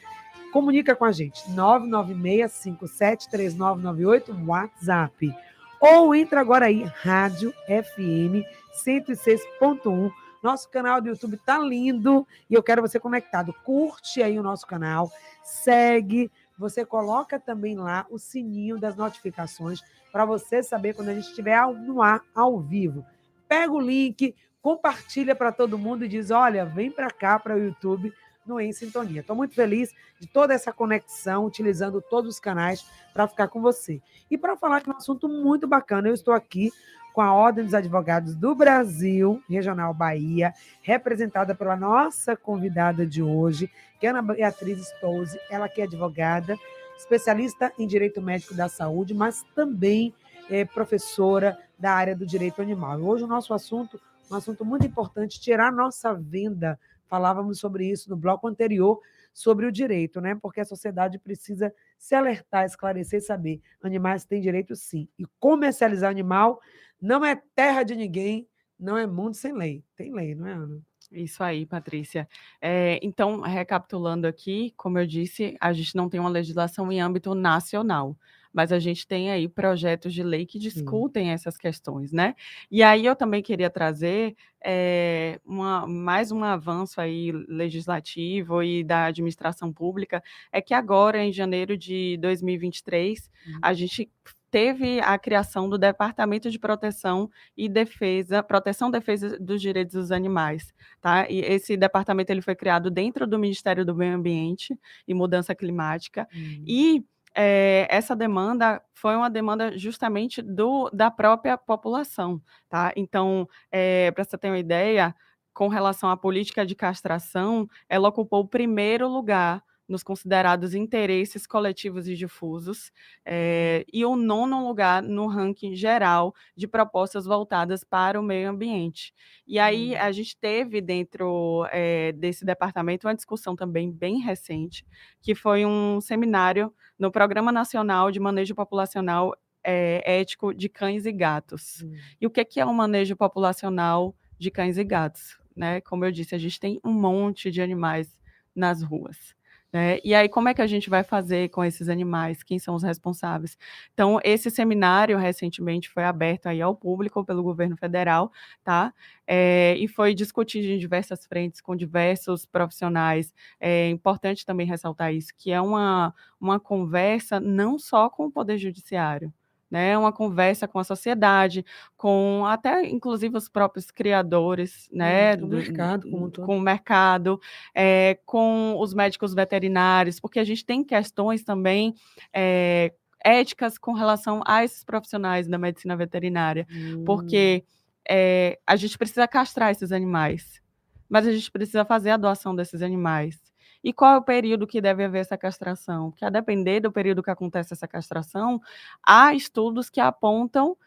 [0.54, 5.36] Comunica com a gente, 996573998, WhatsApp.
[5.82, 8.46] Ou entra agora aí, Rádio FM
[8.86, 10.12] 106.1.
[10.44, 13.54] Nosso canal do YouTube tá lindo e eu quero você conectado.
[13.64, 15.12] Curte aí o nosso canal,
[15.44, 21.30] segue, você coloca também lá o sininho das notificações para você saber quando a gente
[21.30, 23.06] estiver no ar ao vivo
[23.52, 27.60] pega o link, compartilha para todo mundo e diz: olha, vem para cá, para o
[27.60, 28.14] YouTube,
[28.60, 29.22] Em Sintonia.
[29.22, 34.02] Estou muito feliz de toda essa conexão, utilizando todos os canais para ficar com você.
[34.30, 36.72] E para falar de um assunto muito bacana, eu estou aqui
[37.14, 43.70] com a Ordem dos Advogados do Brasil, Regional Bahia, representada pela nossa convidada de hoje,
[44.00, 46.58] que é Ana Beatriz Stolze, ela que é advogada,
[46.98, 50.14] especialista em Direito Médico da Saúde, mas também
[50.50, 53.02] é professora da área do direito animal.
[53.02, 56.80] Hoje o nosso assunto, um assunto muito importante, tirar nossa venda.
[57.12, 59.02] Falávamos sobre isso no bloco anterior,
[59.34, 60.34] sobre o direito, né?
[60.34, 63.62] Porque a sociedade precisa se alertar, esclarecer e saber.
[63.84, 65.10] Animais têm direito sim.
[65.20, 66.62] E comercializar animal
[67.02, 68.48] não é terra de ninguém,
[68.80, 69.84] não é mundo sem lei.
[69.94, 70.82] Tem lei, não é, Ana?
[71.12, 72.30] Isso aí, Patrícia.
[72.62, 77.36] É, então, recapitulando aqui, como eu disse, a gente não tem uma legislação em âmbito
[77.36, 78.16] nacional
[78.54, 81.32] mas a gente tem aí projetos de lei que discutem Sim.
[81.32, 82.36] essas questões, né?
[82.70, 89.06] E aí eu também queria trazer é, uma, mais um avanço aí legislativo e da
[89.06, 93.60] administração pública, é que agora, em janeiro de 2023, uhum.
[93.62, 94.10] a gente
[94.52, 100.12] teve a criação do Departamento de Proteção e Defesa, Proteção e Defesa dos Direitos dos
[100.12, 101.26] Animais, tá?
[101.30, 106.28] E esse departamento ele foi criado dentro do Ministério do Meio Ambiente e Mudança Climática
[106.34, 106.64] uhum.
[106.68, 112.92] e é, essa demanda foi uma demanda justamente do, da própria população, tá?
[112.96, 115.16] Então, é, eh, para você ter uma ideia,
[115.54, 122.08] com relação à política de castração, ela ocupou o primeiro lugar nos considerados interesses coletivos
[122.08, 122.92] e difusos,
[123.26, 129.14] é, e o nono lugar no ranking geral de propostas voltadas para o meio ambiente.
[129.46, 134.86] E aí a gente teve dentro é, desse departamento uma discussão também bem recente,
[135.22, 141.12] que foi um seminário no Programa Nacional de Manejo Populacional é, Ético de Cães e
[141.12, 141.84] Gatos.
[141.84, 141.94] Hum.
[142.22, 145.38] E o que é o um manejo populacional de cães e gatos?
[145.54, 145.82] Né?
[145.82, 148.18] Como eu disse, a gente tem um monte de animais
[148.56, 149.36] nas ruas.
[149.74, 150.00] Né?
[150.04, 152.44] E aí, como é que a gente vai fazer com esses animais?
[152.44, 153.58] Quem são os responsáveis?
[153.94, 158.32] Então, esse seminário recentemente foi aberto aí ao público pelo governo federal,
[158.64, 158.94] tá?
[159.26, 163.34] É, e foi discutido em diversas frentes com diversos profissionais.
[163.60, 168.58] É importante também ressaltar isso, que é uma, uma conversa não só com o Poder
[168.58, 169.34] Judiciário,
[169.72, 176.12] né, uma conversa com a sociedade, com até inclusive os próprios criadores, né, do, mercado,
[176.12, 176.46] como todo.
[176.46, 177.40] com o mercado,
[177.74, 181.96] é, com os médicos veterinários, porque a gente tem questões também
[182.34, 187.04] é, éticas com relação a esses profissionais da medicina veterinária, hum.
[187.06, 187.64] porque
[188.08, 190.62] é, a gente precisa castrar esses animais,
[191.08, 193.51] mas a gente precisa fazer a doação desses animais.
[193.84, 196.12] E qual é o período que deve haver essa castração?
[196.12, 198.62] Porque a depender do período que acontece essa castração,
[199.06, 200.78] há estudos que apontam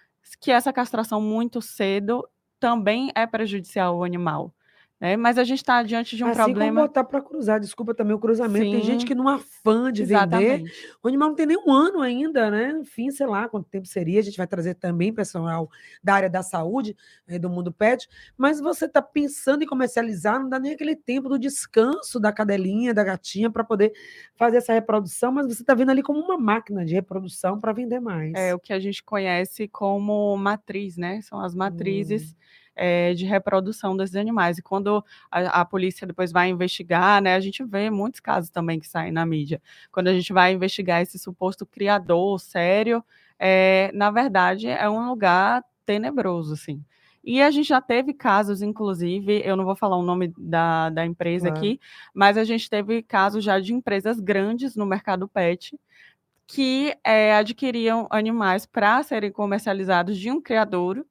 [0.40, 2.26] que essa castração muito cedo
[2.60, 4.54] também é prejudicial ao animal.
[5.04, 5.18] Né?
[5.18, 6.80] Mas a gente está diante de um assim problema.
[6.80, 8.64] Como botar para cruzar, desculpa também o cruzamento.
[8.64, 10.62] Sim, tem gente que, num afã de exatamente.
[10.62, 12.70] vender, o animal não tem nem um ano ainda, né?
[12.80, 14.20] Enfim, sei lá quanto tempo seria.
[14.20, 15.68] A gente vai trazer também pessoal
[16.02, 16.96] da área da saúde,
[17.28, 18.08] né, do mundo pet.
[18.34, 22.94] Mas você está pensando em comercializar, não dá nem aquele tempo do descanso da cadelinha,
[22.94, 23.92] da gatinha, para poder
[24.36, 28.00] fazer essa reprodução, mas você está vendo ali como uma máquina de reprodução para vender
[28.00, 28.32] mais.
[28.34, 31.20] É o que a gente conhece como matriz, né?
[31.20, 32.32] São as matrizes.
[32.32, 34.58] Hum é, de reprodução desses animais.
[34.58, 38.80] E quando a, a, polícia depois vai investigar, né, a gente vê muitos casos também
[38.80, 39.60] que saem na mídia.
[39.92, 43.04] Quando a gente vai investigar esse suposto criador sério,
[43.38, 46.82] é, na verdade é um lugar tenebroso, assim.
[47.26, 51.06] E a gente já teve casos, inclusive, eu não vou falar o nome da, da
[51.06, 51.58] empresa claro.
[51.58, 51.80] aqui,
[52.12, 55.78] mas a gente teve casos já de empresas grandes no mercado pet
[56.46, 61.04] que é, adquiriam animais para serem comercializados de um criador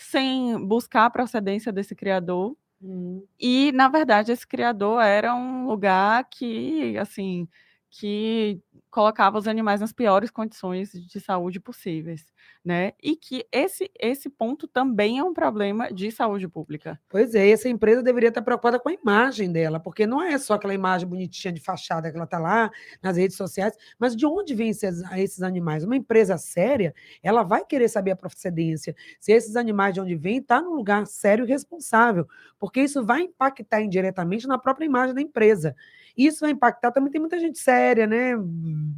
[0.00, 2.56] sem buscar a procedência desse criador.
[2.82, 3.24] Hum.
[3.40, 7.48] E, na verdade, esse criador era um lugar que, assim,
[7.90, 12.24] que colocava os animais nas piores condições de saúde possíveis,
[12.64, 12.92] né?
[13.02, 16.98] E que esse, esse ponto também é um problema de saúde pública.
[17.08, 20.54] Pois é, essa empresa deveria estar preocupada com a imagem dela, porque não é só
[20.54, 22.70] aquela imagem bonitinha de fachada que ela está lá
[23.02, 25.84] nas redes sociais, mas de onde vêm esses, esses animais?
[25.84, 30.38] Uma empresa séria, ela vai querer saber a procedência, se esses animais de onde vêm
[30.38, 32.26] está num lugar sério e responsável,
[32.58, 35.76] porque isso vai impactar indiretamente na própria imagem da empresa.
[36.16, 38.34] Isso vai impactar também, tem muita gente séria, né?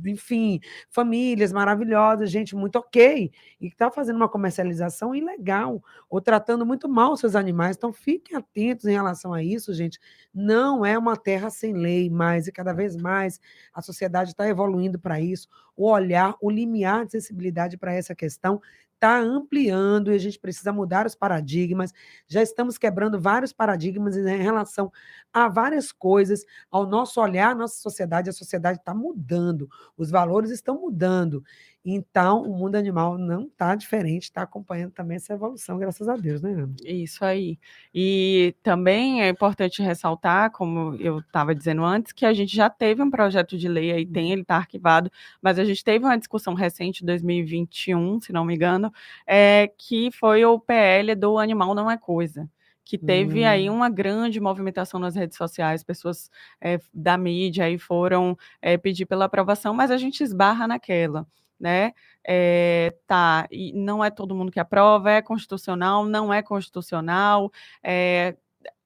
[0.06, 6.64] Enfim, famílias maravilhosas, gente muito ok, e que está fazendo uma comercialização ilegal, ou tratando
[6.66, 7.76] muito mal seus animais.
[7.76, 9.98] Então, fiquem atentos em relação a isso, gente.
[10.34, 13.40] Não é uma terra sem lei mais, e cada vez mais
[13.72, 15.48] a sociedade está evoluindo para isso.
[15.76, 18.60] O olhar, o limiar de sensibilidade para essa questão
[19.00, 21.90] está ampliando e a gente precisa mudar os paradigmas.
[22.28, 24.92] Já estamos quebrando vários paradigmas em relação
[25.32, 30.50] a várias coisas, ao nosso olhar, a nossa sociedade, a sociedade está mudando, os valores
[30.50, 31.42] estão mudando.
[31.84, 36.42] Então, o mundo animal não está diferente, está acompanhando também essa evolução, graças a Deus,
[36.42, 36.74] né, Ana?
[36.84, 37.58] Isso aí.
[37.94, 43.02] E também é importante ressaltar, como eu estava dizendo antes, que a gente já teve
[43.02, 46.52] um projeto de lei aí, tem, ele está arquivado, mas a gente teve uma discussão
[46.52, 48.92] recente, 2021, se não me engano,
[49.26, 52.48] é, que foi o PL do Animal Não É Coisa
[52.82, 53.46] que teve hum.
[53.48, 56.28] aí uma grande movimentação nas redes sociais, pessoas
[56.60, 61.24] é, da mídia aí foram é, pedir pela aprovação, mas a gente esbarra naquela
[61.60, 61.92] né?
[62.26, 67.52] É, tá, e não é todo mundo que aprova, é constitucional, não é constitucional.
[67.82, 68.36] É,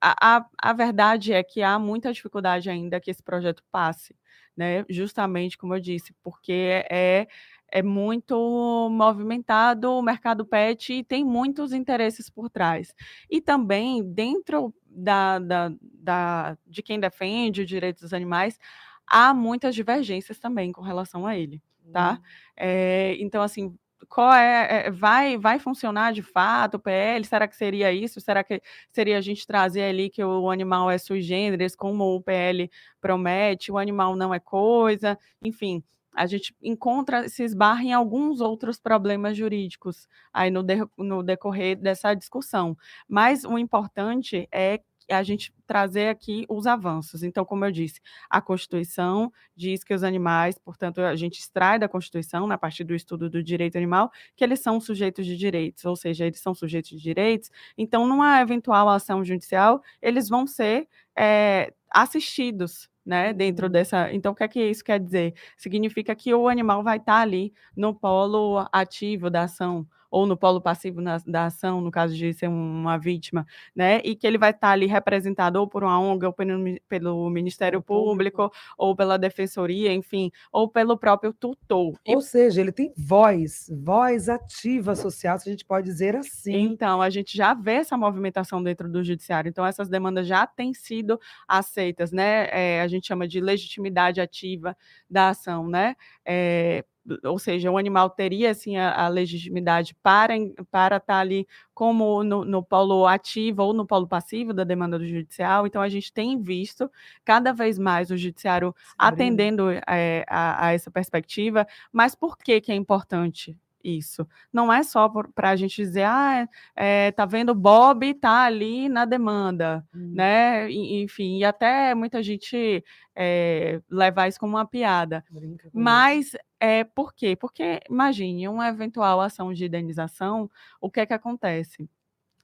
[0.01, 4.17] a, a, a verdade é que há muita dificuldade ainda que esse projeto passe,
[4.57, 4.85] né?
[4.89, 7.27] Justamente como eu disse, porque é
[7.75, 12.95] é muito movimentado o mercado pet e tem muitos interesses por trás.
[13.29, 18.61] E também, dentro da, da, da, de quem defende os direitos dos animais,
[19.05, 21.61] há muitas divergências também com relação a ele
[21.93, 22.21] tá?
[22.57, 23.77] É, então, assim,
[24.09, 27.25] qual é, é, vai vai funcionar de fato o PL?
[27.25, 28.21] Será que seria isso?
[28.21, 28.61] Será que
[28.93, 32.71] seria a gente trazer ali que o animal é sui generis, como o PL
[33.01, 35.83] promete, o animal não é coisa, enfim,
[36.15, 41.77] a gente encontra, se esbarra em alguns outros problemas jurídicos aí no, de, no decorrer
[41.77, 42.77] dessa discussão.
[43.09, 47.23] Mas o importante é a gente trazer aqui os avanços.
[47.23, 51.89] Então, como eu disse, a Constituição diz que os animais, portanto, a gente extrai da
[51.89, 55.97] Constituição, na partir do estudo do direito animal, que eles são sujeitos de direitos, ou
[55.97, 57.51] seja, eles são sujeitos de direitos.
[57.77, 63.73] Então, numa eventual ação judicial, eles vão ser é, assistidos né, dentro uhum.
[63.73, 64.13] dessa.
[64.13, 65.35] Então, o que é que isso quer dizer?
[65.57, 70.61] Significa que o animal vai estar ali no polo ativo da ação, ou no polo
[70.61, 74.01] passivo na, da ação, no caso de ser uma vítima, né?
[74.05, 77.83] E que ele vai estar ali representado ou por uma ONG, ou pelo, pelo Ministério
[77.83, 78.49] Público,
[78.79, 81.99] ou pela Defensoria, enfim, ou pelo próprio tutor.
[82.07, 82.23] Ou e...
[82.23, 86.61] seja, ele tem voz, voz ativa social, se a gente pode dizer assim.
[86.61, 89.49] Então, a gente já vê essa movimentação dentro do judiciário.
[89.49, 92.47] Então, essas demandas já têm sido aceitas, né?
[92.53, 94.77] É, a gente chama de legitimidade ativa
[95.11, 95.97] da ação, né?
[96.25, 96.85] É,
[97.25, 100.35] ou seja, o animal teria assim a, a legitimidade para
[100.71, 104.99] para estar tá ali como no, no, polo ativo ou no polo passivo da demanda
[104.99, 105.67] do judicial.
[105.67, 106.91] Então a gente tem visto
[107.25, 108.95] cada vez mais o judiciário Sim.
[108.99, 111.67] atendendo é, a, a, essa perspectiva.
[111.93, 113.57] Mas por que que é importante?
[113.85, 114.27] Isso.
[114.53, 119.05] Não é só para a gente dizer, ah, é, tá vendo, Bob tá ali na
[119.05, 120.13] demanda, hum.
[120.15, 120.71] né?
[120.71, 122.83] enfim, e até muita gente
[123.15, 125.25] é, levar isso como uma piada.
[125.73, 127.37] Mas é por quê?
[127.37, 131.89] Porque imagine uma eventual ação de indenização, o que é que acontece?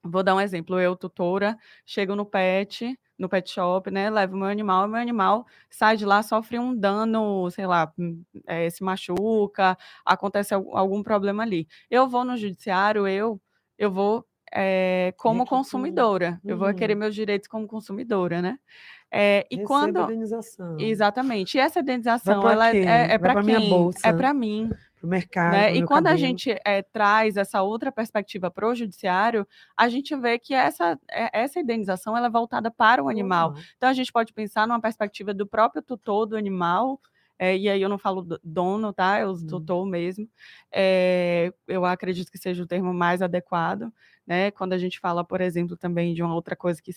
[0.03, 0.81] Vou dar um exemplo.
[0.81, 4.09] Eu, tutora, chego no pet, no pet shop, né?
[4.09, 7.93] Levo meu animal, meu animal sai de lá, sofre um dano, sei lá,
[8.47, 11.69] é, se machuca, acontece algum problema ali.
[11.91, 13.41] Eu vou no judiciário, eu,
[13.79, 16.51] eu vou é, como consumidora, uhum.
[16.51, 17.01] eu vou querer uhum.
[17.01, 18.59] meus direitos como consumidora, né?
[19.13, 20.77] É, e Receba quando indenização.
[20.79, 23.91] exatamente, e essa indenização ela é, é para quem?
[24.05, 25.53] É para mim para o mercado.
[25.53, 25.75] Né?
[25.75, 26.15] E quando cabelo.
[26.15, 30.99] a gente é, traz essa outra perspectiva para o judiciário, a gente vê que essa,
[31.11, 33.51] eh, essa indenização ela é voltada para o animal.
[33.51, 33.63] Uhum.
[33.77, 37.01] Então a gente pode pensar numa perspectiva do próprio tutor do animal.
[37.43, 39.19] É, e aí eu não falo dono, tá?
[39.19, 39.47] Eu hum.
[39.47, 40.29] tutor mesmo.
[40.71, 43.91] É, eu acredito que seja o termo mais adequado.
[44.27, 44.51] Né?
[44.51, 46.93] Quando a gente fala, por exemplo, também de uma outra coisa que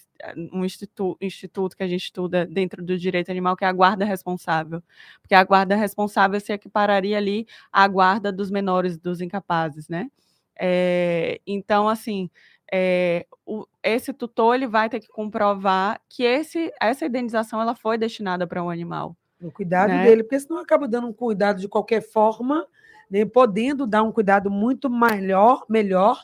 [0.51, 4.03] um instituto, instituto que a gente estuda dentro do direito animal, que é a guarda
[4.03, 4.83] responsável,
[5.21, 10.11] porque a guarda responsável se equipararia ali à guarda dos menores, dos incapazes, né?
[10.59, 12.29] É, então, assim,
[12.71, 17.97] é, o, esse tutor ele vai ter que comprovar que esse, essa indenização ela foi
[17.97, 19.15] destinada para um animal.
[19.43, 20.05] O cuidado né?
[20.05, 22.65] dele, porque senão acaba dando um cuidado de qualquer forma,
[23.09, 26.23] né, podendo dar um cuidado muito melhor, melhor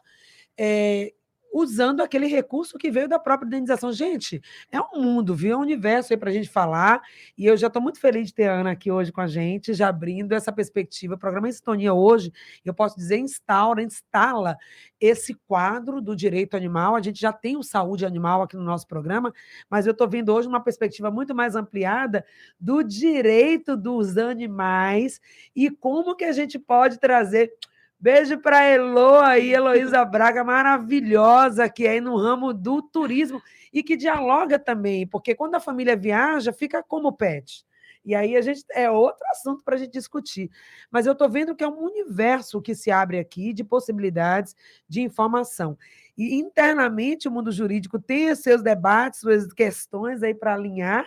[0.57, 1.13] é,
[1.51, 3.91] usando aquele recurso que veio da própria indenização.
[3.91, 5.53] Gente, é um mundo, viu?
[5.53, 7.01] É um universo aí para a gente falar.
[7.37, 9.73] E eu já estou muito feliz de ter a Ana aqui hoje com a gente,
[9.73, 11.15] já abrindo essa perspectiva.
[11.15, 12.31] O programa em Sintonia hoje,
[12.63, 14.57] eu posso dizer, instaura, instala
[14.99, 16.95] esse quadro do direito animal.
[16.95, 19.33] A gente já tem o saúde animal aqui no nosso programa,
[19.69, 22.25] mas eu estou vendo hoje uma perspectiva muito mais ampliada
[22.59, 25.19] do direito dos animais
[25.55, 27.53] e como que a gente pode trazer
[28.01, 33.41] Beijo para Elo aí, Heloísa Braga, maravilhosa, que é no ramo do turismo
[33.73, 37.65] e que dialoga também, porque quando a família viaja, fica como pet.
[38.05, 40.49] E aí a gente é outro assunto para a gente discutir.
[40.89, 44.55] Mas eu estou vendo que é um universo que se abre aqui de possibilidades
[44.87, 45.77] de informação.
[46.17, 51.05] E internamente o mundo jurídico tem seus debates, suas questões aí para alinhar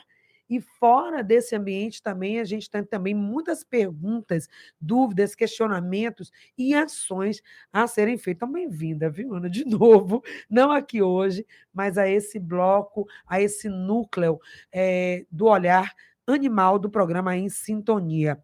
[0.52, 4.46] e fora desse ambiente também, a gente tem também muitas perguntas,
[4.78, 8.36] dúvidas, questionamentos e ações a serem feitas.
[8.36, 9.48] Então, bem-vinda, viu, Ana?
[9.48, 14.38] De novo, não aqui hoje, mas a esse bloco, a esse núcleo
[14.70, 15.94] é, do olhar
[16.26, 18.38] animal do programa Em Sintonia.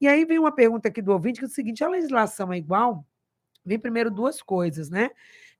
[0.00, 2.58] E aí vem uma pergunta aqui do ouvinte, que é o seguinte, a legislação é
[2.58, 3.06] igual?
[3.64, 5.10] Vem primeiro duas coisas, né?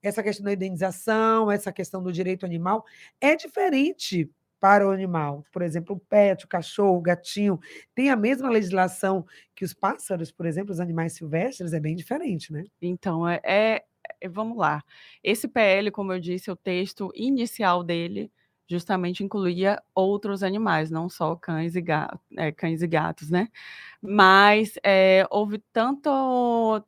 [0.01, 2.83] Essa questão da indenização, essa questão do direito animal
[3.21, 4.29] é diferente
[4.63, 5.43] para o animal.
[5.51, 7.59] Por exemplo, o pet, o cachorro, o gatinho,
[7.93, 12.53] tem a mesma legislação que os pássaros, por exemplo, os animais silvestres, é bem diferente,
[12.53, 12.63] né?
[12.81, 13.83] Então, é, é,
[14.21, 14.81] é vamos lá.
[15.21, 18.31] Esse PL, como eu disse, o texto inicial dele
[18.69, 23.49] justamente incluía outros animais, não só cães e, gatos, é, cães e gatos, né?
[24.05, 26.09] Mas é, houve tanto,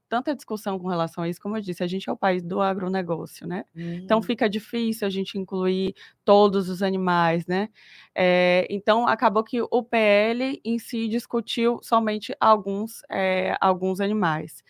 [0.09, 2.59] tanta discussão com relação a isso, como eu disse, a gente é o país do
[2.61, 3.63] agronegócio, né?
[4.03, 7.69] Então fica difícil a gente incluir todos os animais, né?
[8.13, 14.61] É, então acabou que o PL em si discutiu somente alguns, é, alguns animais.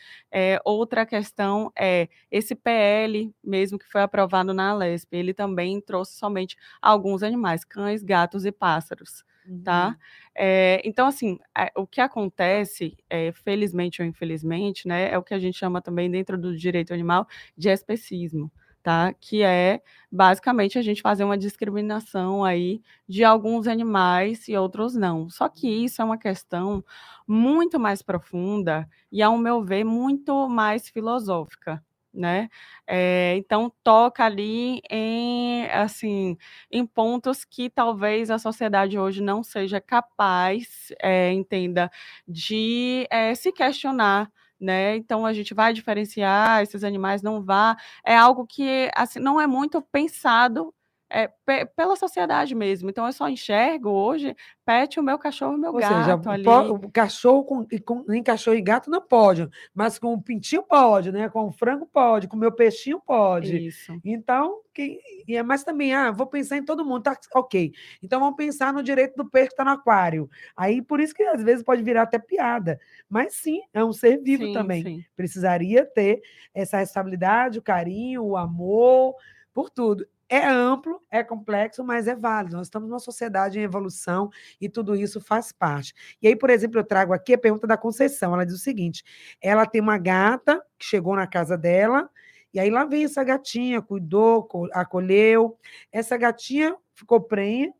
[0.63, 6.55] outra questão é esse PL, mesmo que foi aprovado na Alesp, ele também trouxe somente
[6.79, 9.23] alguns animais, cães, gatos e pássaros
[9.63, 9.89] tá?
[9.89, 9.95] Uhum.
[10.35, 15.33] É, então, assim, é, o que acontece, é, felizmente ou infelizmente, né, é o que
[15.33, 17.27] a gente chama também dentro do direito animal
[17.57, 18.51] de especismo,
[18.83, 19.13] tá?
[19.19, 19.81] Que é
[20.11, 25.29] basicamente a gente fazer uma discriminação aí de alguns animais e outros não.
[25.29, 26.83] Só que isso é uma questão
[27.27, 31.83] muito mais profunda e, ao meu ver, muito mais filosófica,
[32.15, 32.49] né?
[32.87, 36.37] É, então toca ali em assim
[36.71, 41.91] em pontos que talvez a sociedade hoje não seja capaz, é, entenda,
[42.27, 44.31] de é, se questionar.
[44.59, 44.95] Né?
[44.95, 47.75] Então a gente vai diferenciar esses animais, não vá.
[48.05, 50.73] É algo que assim não é muito pensado
[51.09, 51.27] é,
[51.75, 52.89] pela sociedade mesmo.
[52.89, 56.31] Então eu só enxergo hoje pet o meu cachorro e o meu Ou gato seja,
[56.31, 56.47] ali.
[56.47, 61.11] O cachorro com, com, nem cachorro e gato não pode, mas com o pintinho pode,
[61.11, 61.29] né?
[61.29, 63.67] Com o frango pode, com o meu peixinho pode.
[63.67, 63.99] Isso.
[64.03, 67.71] Então, que, é, mas também, ah, vou pensar em todo mundo, tá ok.
[68.01, 70.29] Então vamos pensar no direito do peixe que está no aquário.
[70.57, 72.79] Aí por isso que às vezes pode virar até piada.
[73.07, 74.83] Mas sim, é um ser vivo sim, também.
[74.83, 75.05] Sim.
[75.15, 76.21] Precisaria ter
[76.53, 79.15] essa responsabilidade, o carinho, o amor,
[79.53, 80.05] por tudo.
[80.29, 82.57] É amplo, é complexo, mas é válido.
[82.57, 85.93] Nós estamos numa sociedade em evolução e tudo isso faz parte.
[86.21, 88.33] E aí, por exemplo, eu trago aqui a pergunta da Conceição.
[88.33, 89.03] Ela diz o seguinte:
[89.39, 92.09] ela tem uma gata que chegou na casa dela,
[92.53, 95.57] e aí lá vem essa gatinha, cuidou, acolheu.
[95.91, 97.71] Essa gatinha ficou prenha,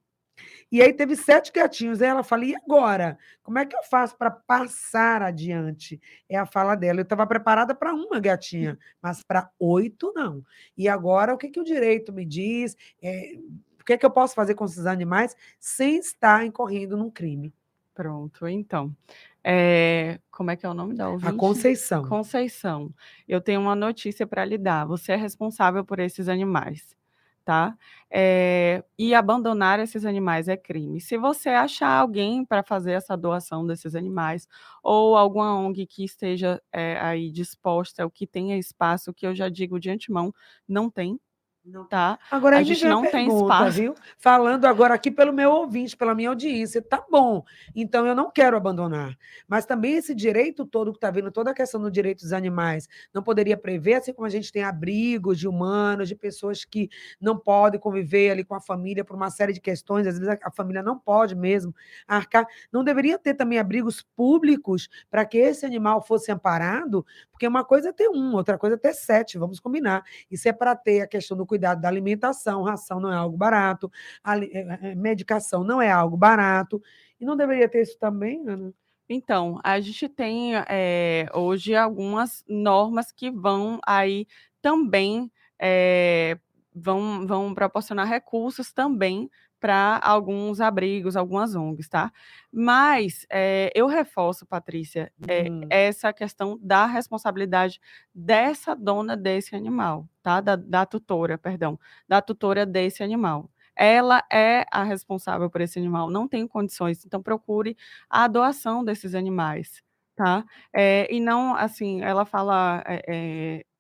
[0.75, 2.01] e aí teve sete gatinhos.
[2.01, 3.17] Aí ela fala: e agora?
[3.41, 6.01] Como é que eu faço para passar adiante?
[6.27, 6.99] É a fala dela.
[6.99, 10.43] Eu estava preparada para uma gatinha, mas para oito não.
[10.77, 12.75] E agora o que, que o direito me diz?
[13.01, 13.37] É,
[13.79, 17.53] o que, é que eu posso fazer com esses animais sem estar incorrendo num crime?
[17.93, 18.93] Pronto, então.
[19.41, 21.33] É, como é que é o nome da ouvinte?
[21.33, 22.05] A Conceição.
[22.05, 22.93] Conceição.
[23.25, 24.83] Eu tenho uma notícia para lhe dar.
[24.83, 26.97] Você é responsável por esses animais
[27.45, 27.77] tá?
[28.11, 30.99] É, e abandonar esses animais é crime.
[31.01, 34.47] Se você achar alguém para fazer essa doação desses animais,
[34.83, 39.49] ou alguma ONG que esteja é, aí disposta, ou que tenha espaço, que eu já
[39.49, 40.33] digo de antemão,
[40.67, 41.19] não tem,
[41.89, 42.19] tá?
[42.29, 43.71] Agora a, a gente não tem espaço.
[43.79, 43.95] Viu?
[44.17, 47.43] Falando agora aqui pelo meu ouvinte, pela minha audiência, tá bom.
[47.75, 49.17] Então eu não quero abandonar.
[49.47, 52.87] Mas também esse direito todo que está vindo, toda a questão do direito dos animais,
[53.13, 56.89] não poderia prever, assim como a gente tem abrigos de humanos, de pessoas que
[57.19, 60.51] não podem conviver ali com a família por uma série de questões, às vezes a
[60.51, 61.73] família não pode mesmo
[62.07, 62.45] arcar.
[62.71, 67.05] Não deveria ter também abrigos públicos para que esse animal fosse amparado,
[67.35, 70.05] porque uma coisa é ter um, outra coisa é ter sete, vamos combinar.
[70.31, 73.91] Isso é para ter a questão do cuidado da alimentação, ração não é algo barato,
[74.23, 76.81] a, eh, eh, medicação não é algo barato,
[77.19, 78.73] e não deveria ter isso também, Ana?
[79.09, 84.25] Então, a gente tem é, hoje algumas normas que vão aí
[84.61, 85.29] também
[85.59, 86.39] é,
[86.73, 89.29] vão, vão proporcionar recursos também
[89.59, 92.11] para alguns abrigos, algumas ONGs, tá?
[92.51, 95.61] Mas é, eu reforço, Patrícia, é, uhum.
[95.69, 97.79] essa questão da responsabilidade
[98.13, 100.41] dessa dona desse animal, tá?
[100.41, 103.49] Da, da tutora, perdão, da tutora desse animal.
[103.75, 107.75] Ela é a responsável por esse animal, não tem condições, então procure
[108.09, 109.83] a doação desses animais,
[110.15, 110.45] tá?
[110.73, 112.83] É, e não, assim, ela fala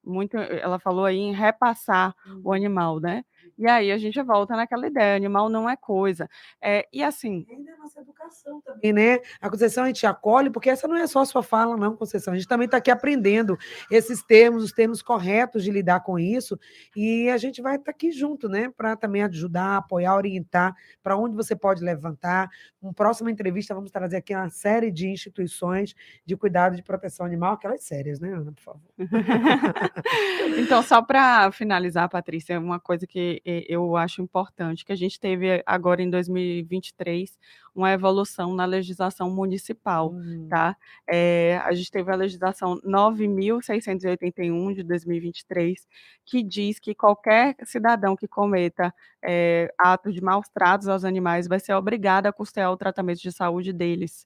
[0.05, 2.41] muito, ela falou aí em repassar uhum.
[2.43, 3.23] o animal, né?
[3.57, 6.29] E aí a gente volta naquela ideia, animal não é coisa.
[6.61, 7.45] É, e assim.
[7.49, 9.19] Ainda é nossa educação também, né?
[9.39, 12.33] A Conceição a gente acolhe, porque essa não é só a sua fala, não, Conceição.
[12.33, 13.57] A gente também está aqui aprendendo
[13.89, 16.59] esses termos, os termos corretos de lidar com isso.
[16.95, 18.69] E a gente vai estar tá aqui junto, né?
[18.75, 22.49] Para também ajudar, apoiar, orientar para onde você pode levantar.
[22.81, 25.95] Uma próxima entrevista, vamos trazer aqui uma série de instituições
[26.25, 28.81] de cuidado de proteção animal, aquelas sérias, né, Ana, por favor?
[30.59, 35.61] então, só para finalizar, Patrícia, uma coisa que eu acho importante, que a gente teve
[35.65, 37.37] agora em 2023
[37.75, 40.47] uma evolução na legislação municipal, uhum.
[40.49, 40.75] tá?
[41.07, 45.87] É, a gente teve a legislação 9.681 de 2023,
[46.25, 48.93] que diz que qualquer cidadão que cometa
[49.23, 53.31] é, atos de maus tratos aos animais vai ser obrigado a custear o tratamento de
[53.31, 54.25] saúde deles.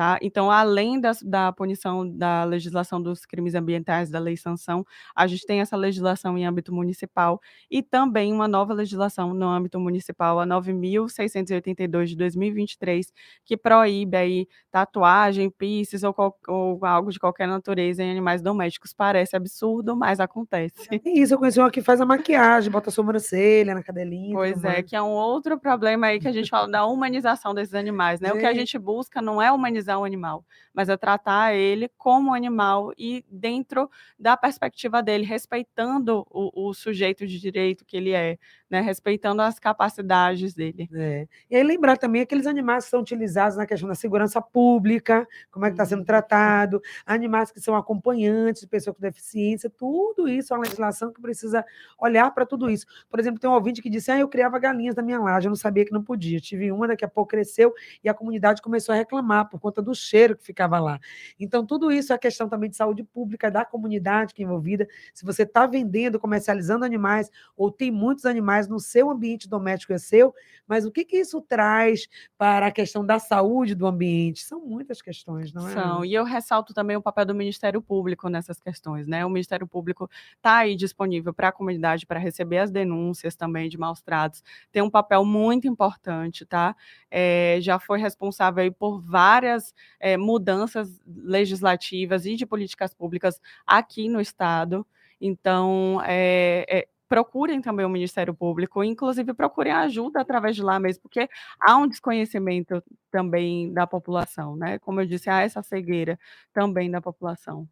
[0.00, 0.18] Tá?
[0.22, 4.82] Então, além da, da punição da legislação dos crimes ambientais, da lei sanção,
[5.14, 7.38] a gente tem essa legislação em âmbito municipal
[7.70, 13.12] e também uma nova legislação no âmbito municipal, a 9.682 de 2023,
[13.44, 16.14] que proíbe aí tatuagem, piercings ou,
[16.48, 18.94] ou, algo de qualquer natureza em animais domésticos.
[18.94, 20.88] Parece absurdo, mas acontece.
[20.90, 24.34] É isso, eu conheci uma que faz a maquiagem, bota a sobrancelha na cadelinha.
[24.34, 24.86] Pois é, mais.
[24.86, 28.30] que é um outro problema aí que a gente fala da humanização desses animais, né?
[28.30, 28.32] É.
[28.32, 31.88] O que a gente busca não é humanizar humanizar o animal, mas é tratar ele
[31.98, 38.12] como animal e dentro da perspectiva dele, respeitando o, o sujeito de direito que ele
[38.12, 38.38] é,
[38.68, 38.80] né?
[38.80, 40.88] respeitando as capacidades dele.
[40.94, 41.26] É.
[41.50, 45.66] E aí lembrar também aqueles animais que são utilizados na questão da segurança pública, como
[45.66, 46.04] é que está sendo uhum.
[46.04, 51.20] tratado, animais que são acompanhantes de pessoa com deficiência, tudo isso é uma legislação que
[51.20, 51.64] precisa
[51.98, 52.86] olhar para tudo isso.
[53.08, 55.50] Por exemplo, tem um ouvinte que disse, ah, eu criava galinhas na minha laje, eu
[55.50, 56.40] não sabia que não podia.
[56.40, 57.72] tive uma, daqui a pouco cresceu
[58.02, 60.98] e a comunidade começou a reclamar por conta do cheiro que ficava lá.
[61.38, 64.86] Então, tudo isso é questão também de saúde pública da comunidade que é envolvida.
[65.12, 69.98] Se você está vendendo, comercializando animais, ou tem muitos animais no seu ambiente doméstico é
[69.98, 70.34] seu,
[70.66, 72.08] mas o que, que isso traz
[72.38, 74.44] para a questão da saúde do ambiente?
[74.44, 75.72] São muitas questões, não é?
[75.72, 79.26] São, e eu ressalto também o papel do Ministério Público nessas questões, né?
[79.26, 83.76] O Ministério Público está aí disponível para a comunidade para receber as denúncias também de
[83.78, 86.76] maus tratos, tem um papel muito importante, tá?
[87.10, 89.59] É, já foi responsável aí por várias
[89.98, 94.86] é, mudanças legislativas e de políticas públicas aqui no Estado.
[95.20, 101.02] Então, é, é, procurem também o Ministério Público, inclusive procurem ajuda através de lá mesmo,
[101.02, 101.28] porque
[101.60, 104.78] há um desconhecimento também da população, né?
[104.78, 106.18] Como eu disse, há essa cegueira
[106.52, 107.68] também da população.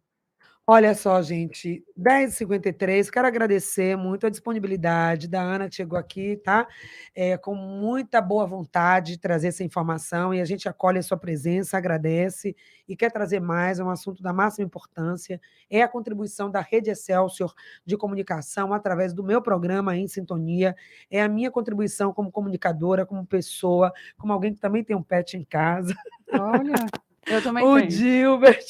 [0.71, 6.67] Olha só, gente, 10h53, quero agradecer muito a disponibilidade da Ana que chegou aqui, tá?
[7.15, 11.17] É, com muita boa vontade de trazer essa informação e a gente acolhe a sua
[11.17, 12.55] presença, agradece
[12.87, 15.41] e quer trazer mais, é um assunto da máxima importância,
[15.71, 17.51] é a contribuição da Rede Excelsior
[17.83, 20.75] de comunicação através do meu programa Em Sintonia,
[21.09, 25.35] é a minha contribuição como comunicadora, como pessoa, como alguém que também tem um pet
[25.35, 25.95] em casa.
[26.31, 26.75] Olha...
[27.29, 27.91] Eu também o tenho.
[27.91, 28.65] Gilbert.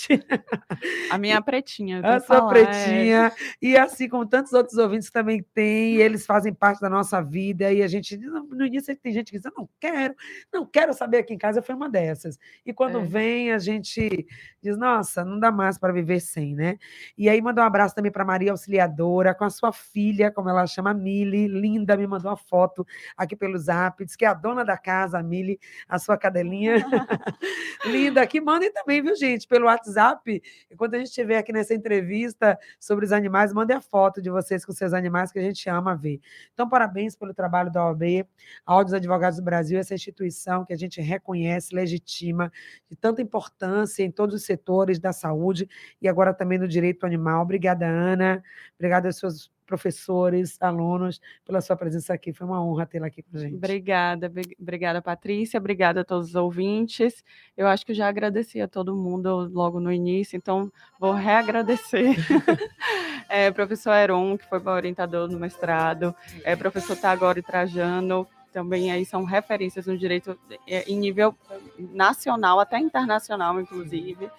[1.09, 2.01] A minha pretinha.
[2.03, 3.27] A sua falar, pretinha.
[3.27, 3.31] É.
[3.61, 7.71] E assim como tantos outros ouvintes também têm, eles fazem parte da nossa vida.
[7.71, 10.13] E a gente, no início, tem gente que diz: Eu não quero,
[10.53, 11.61] não quero saber aqui em casa.
[11.61, 12.37] Foi uma dessas.
[12.65, 13.03] E quando é.
[13.03, 14.27] vem, a gente
[14.61, 16.77] diz: Nossa, não dá mais para viver sem, né?
[17.17, 20.67] E aí, mandou um abraço também para Maria Auxiliadora, com a sua filha, como ela
[20.67, 22.85] chama, Mili, linda, me mandou uma foto
[23.15, 26.75] aqui pelo zap, diz que é a dona da casa, a Mili, a sua cadelinha.
[27.85, 30.41] linda, que mandem também, viu, gente, pelo WhatsApp.
[30.71, 34.65] Enquanto a gente estiver aqui nessa entrevista sobre os animais, mandem a foto de vocês
[34.65, 36.19] com seus animais, que a gente ama ver.
[36.53, 38.25] Então, parabéns pelo trabalho da OAB,
[38.65, 42.51] a Ordem dos Advogados do Brasil, essa instituição que a gente reconhece, legitima,
[42.89, 45.69] de tanta importância em todos os setores da saúde
[46.01, 47.43] e agora também no direito animal.
[47.43, 48.43] Obrigada, Ana.
[48.75, 52.33] Obrigada aos seus professores, alunos, pela sua presença aqui.
[52.33, 53.55] Foi uma honra tê-la aqui com a gente.
[53.55, 57.23] Obrigada, obrigada, Patrícia, obrigada a todos os ouvintes.
[57.55, 62.15] Eu acho que já agradeci a todo mundo logo no início, então vou reagradecer.
[63.29, 69.05] é, professor Heron, que foi meu orientador no mestrado, é, professor Tagore Trajano, também aí
[69.05, 70.35] são referências no direito
[70.67, 71.35] é, em nível
[71.77, 74.29] nacional, até internacional, inclusive.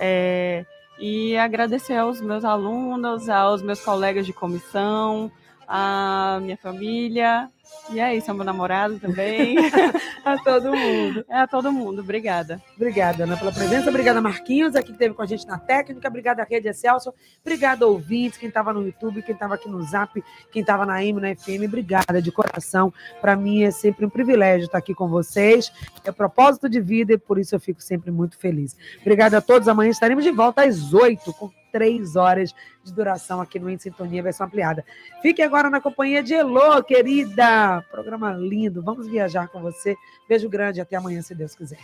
[0.00, 0.66] É,
[1.00, 5.32] e agradecer aos meus alunos, aos meus colegas de comissão,
[5.66, 7.50] à minha família
[7.92, 9.56] e é isso, é meu namorado também.
[10.24, 11.24] a todo mundo.
[11.28, 12.02] É a todo mundo.
[12.02, 12.62] Obrigada.
[12.76, 13.90] Obrigada, Ana, pela presença.
[13.90, 16.06] Obrigada, Marquinhos, aqui que esteve com a gente na técnica.
[16.08, 17.12] Obrigada, Rede Excelso.
[17.40, 21.20] Obrigada, ouvintes, quem estava no YouTube, quem estava aqui no Zap, quem estava na M,
[21.20, 21.64] na FM.
[21.66, 22.92] Obrigada de coração.
[23.20, 25.72] Para mim é sempre um privilégio estar aqui com vocês.
[26.04, 28.76] É propósito de vida e por isso eu fico sempre muito feliz.
[29.00, 29.66] Obrigada a todos.
[29.66, 34.22] Amanhã estaremos de volta às oito com três horas de duração aqui no Em Sintonia,
[34.22, 34.84] versão ampliada.
[35.22, 37.59] Fique agora na companhia de Elô, querida.
[37.90, 38.82] Programa lindo.
[38.82, 39.96] Vamos viajar com você.
[40.28, 40.80] Beijo grande.
[40.80, 41.78] Até amanhã, se Deus quiser.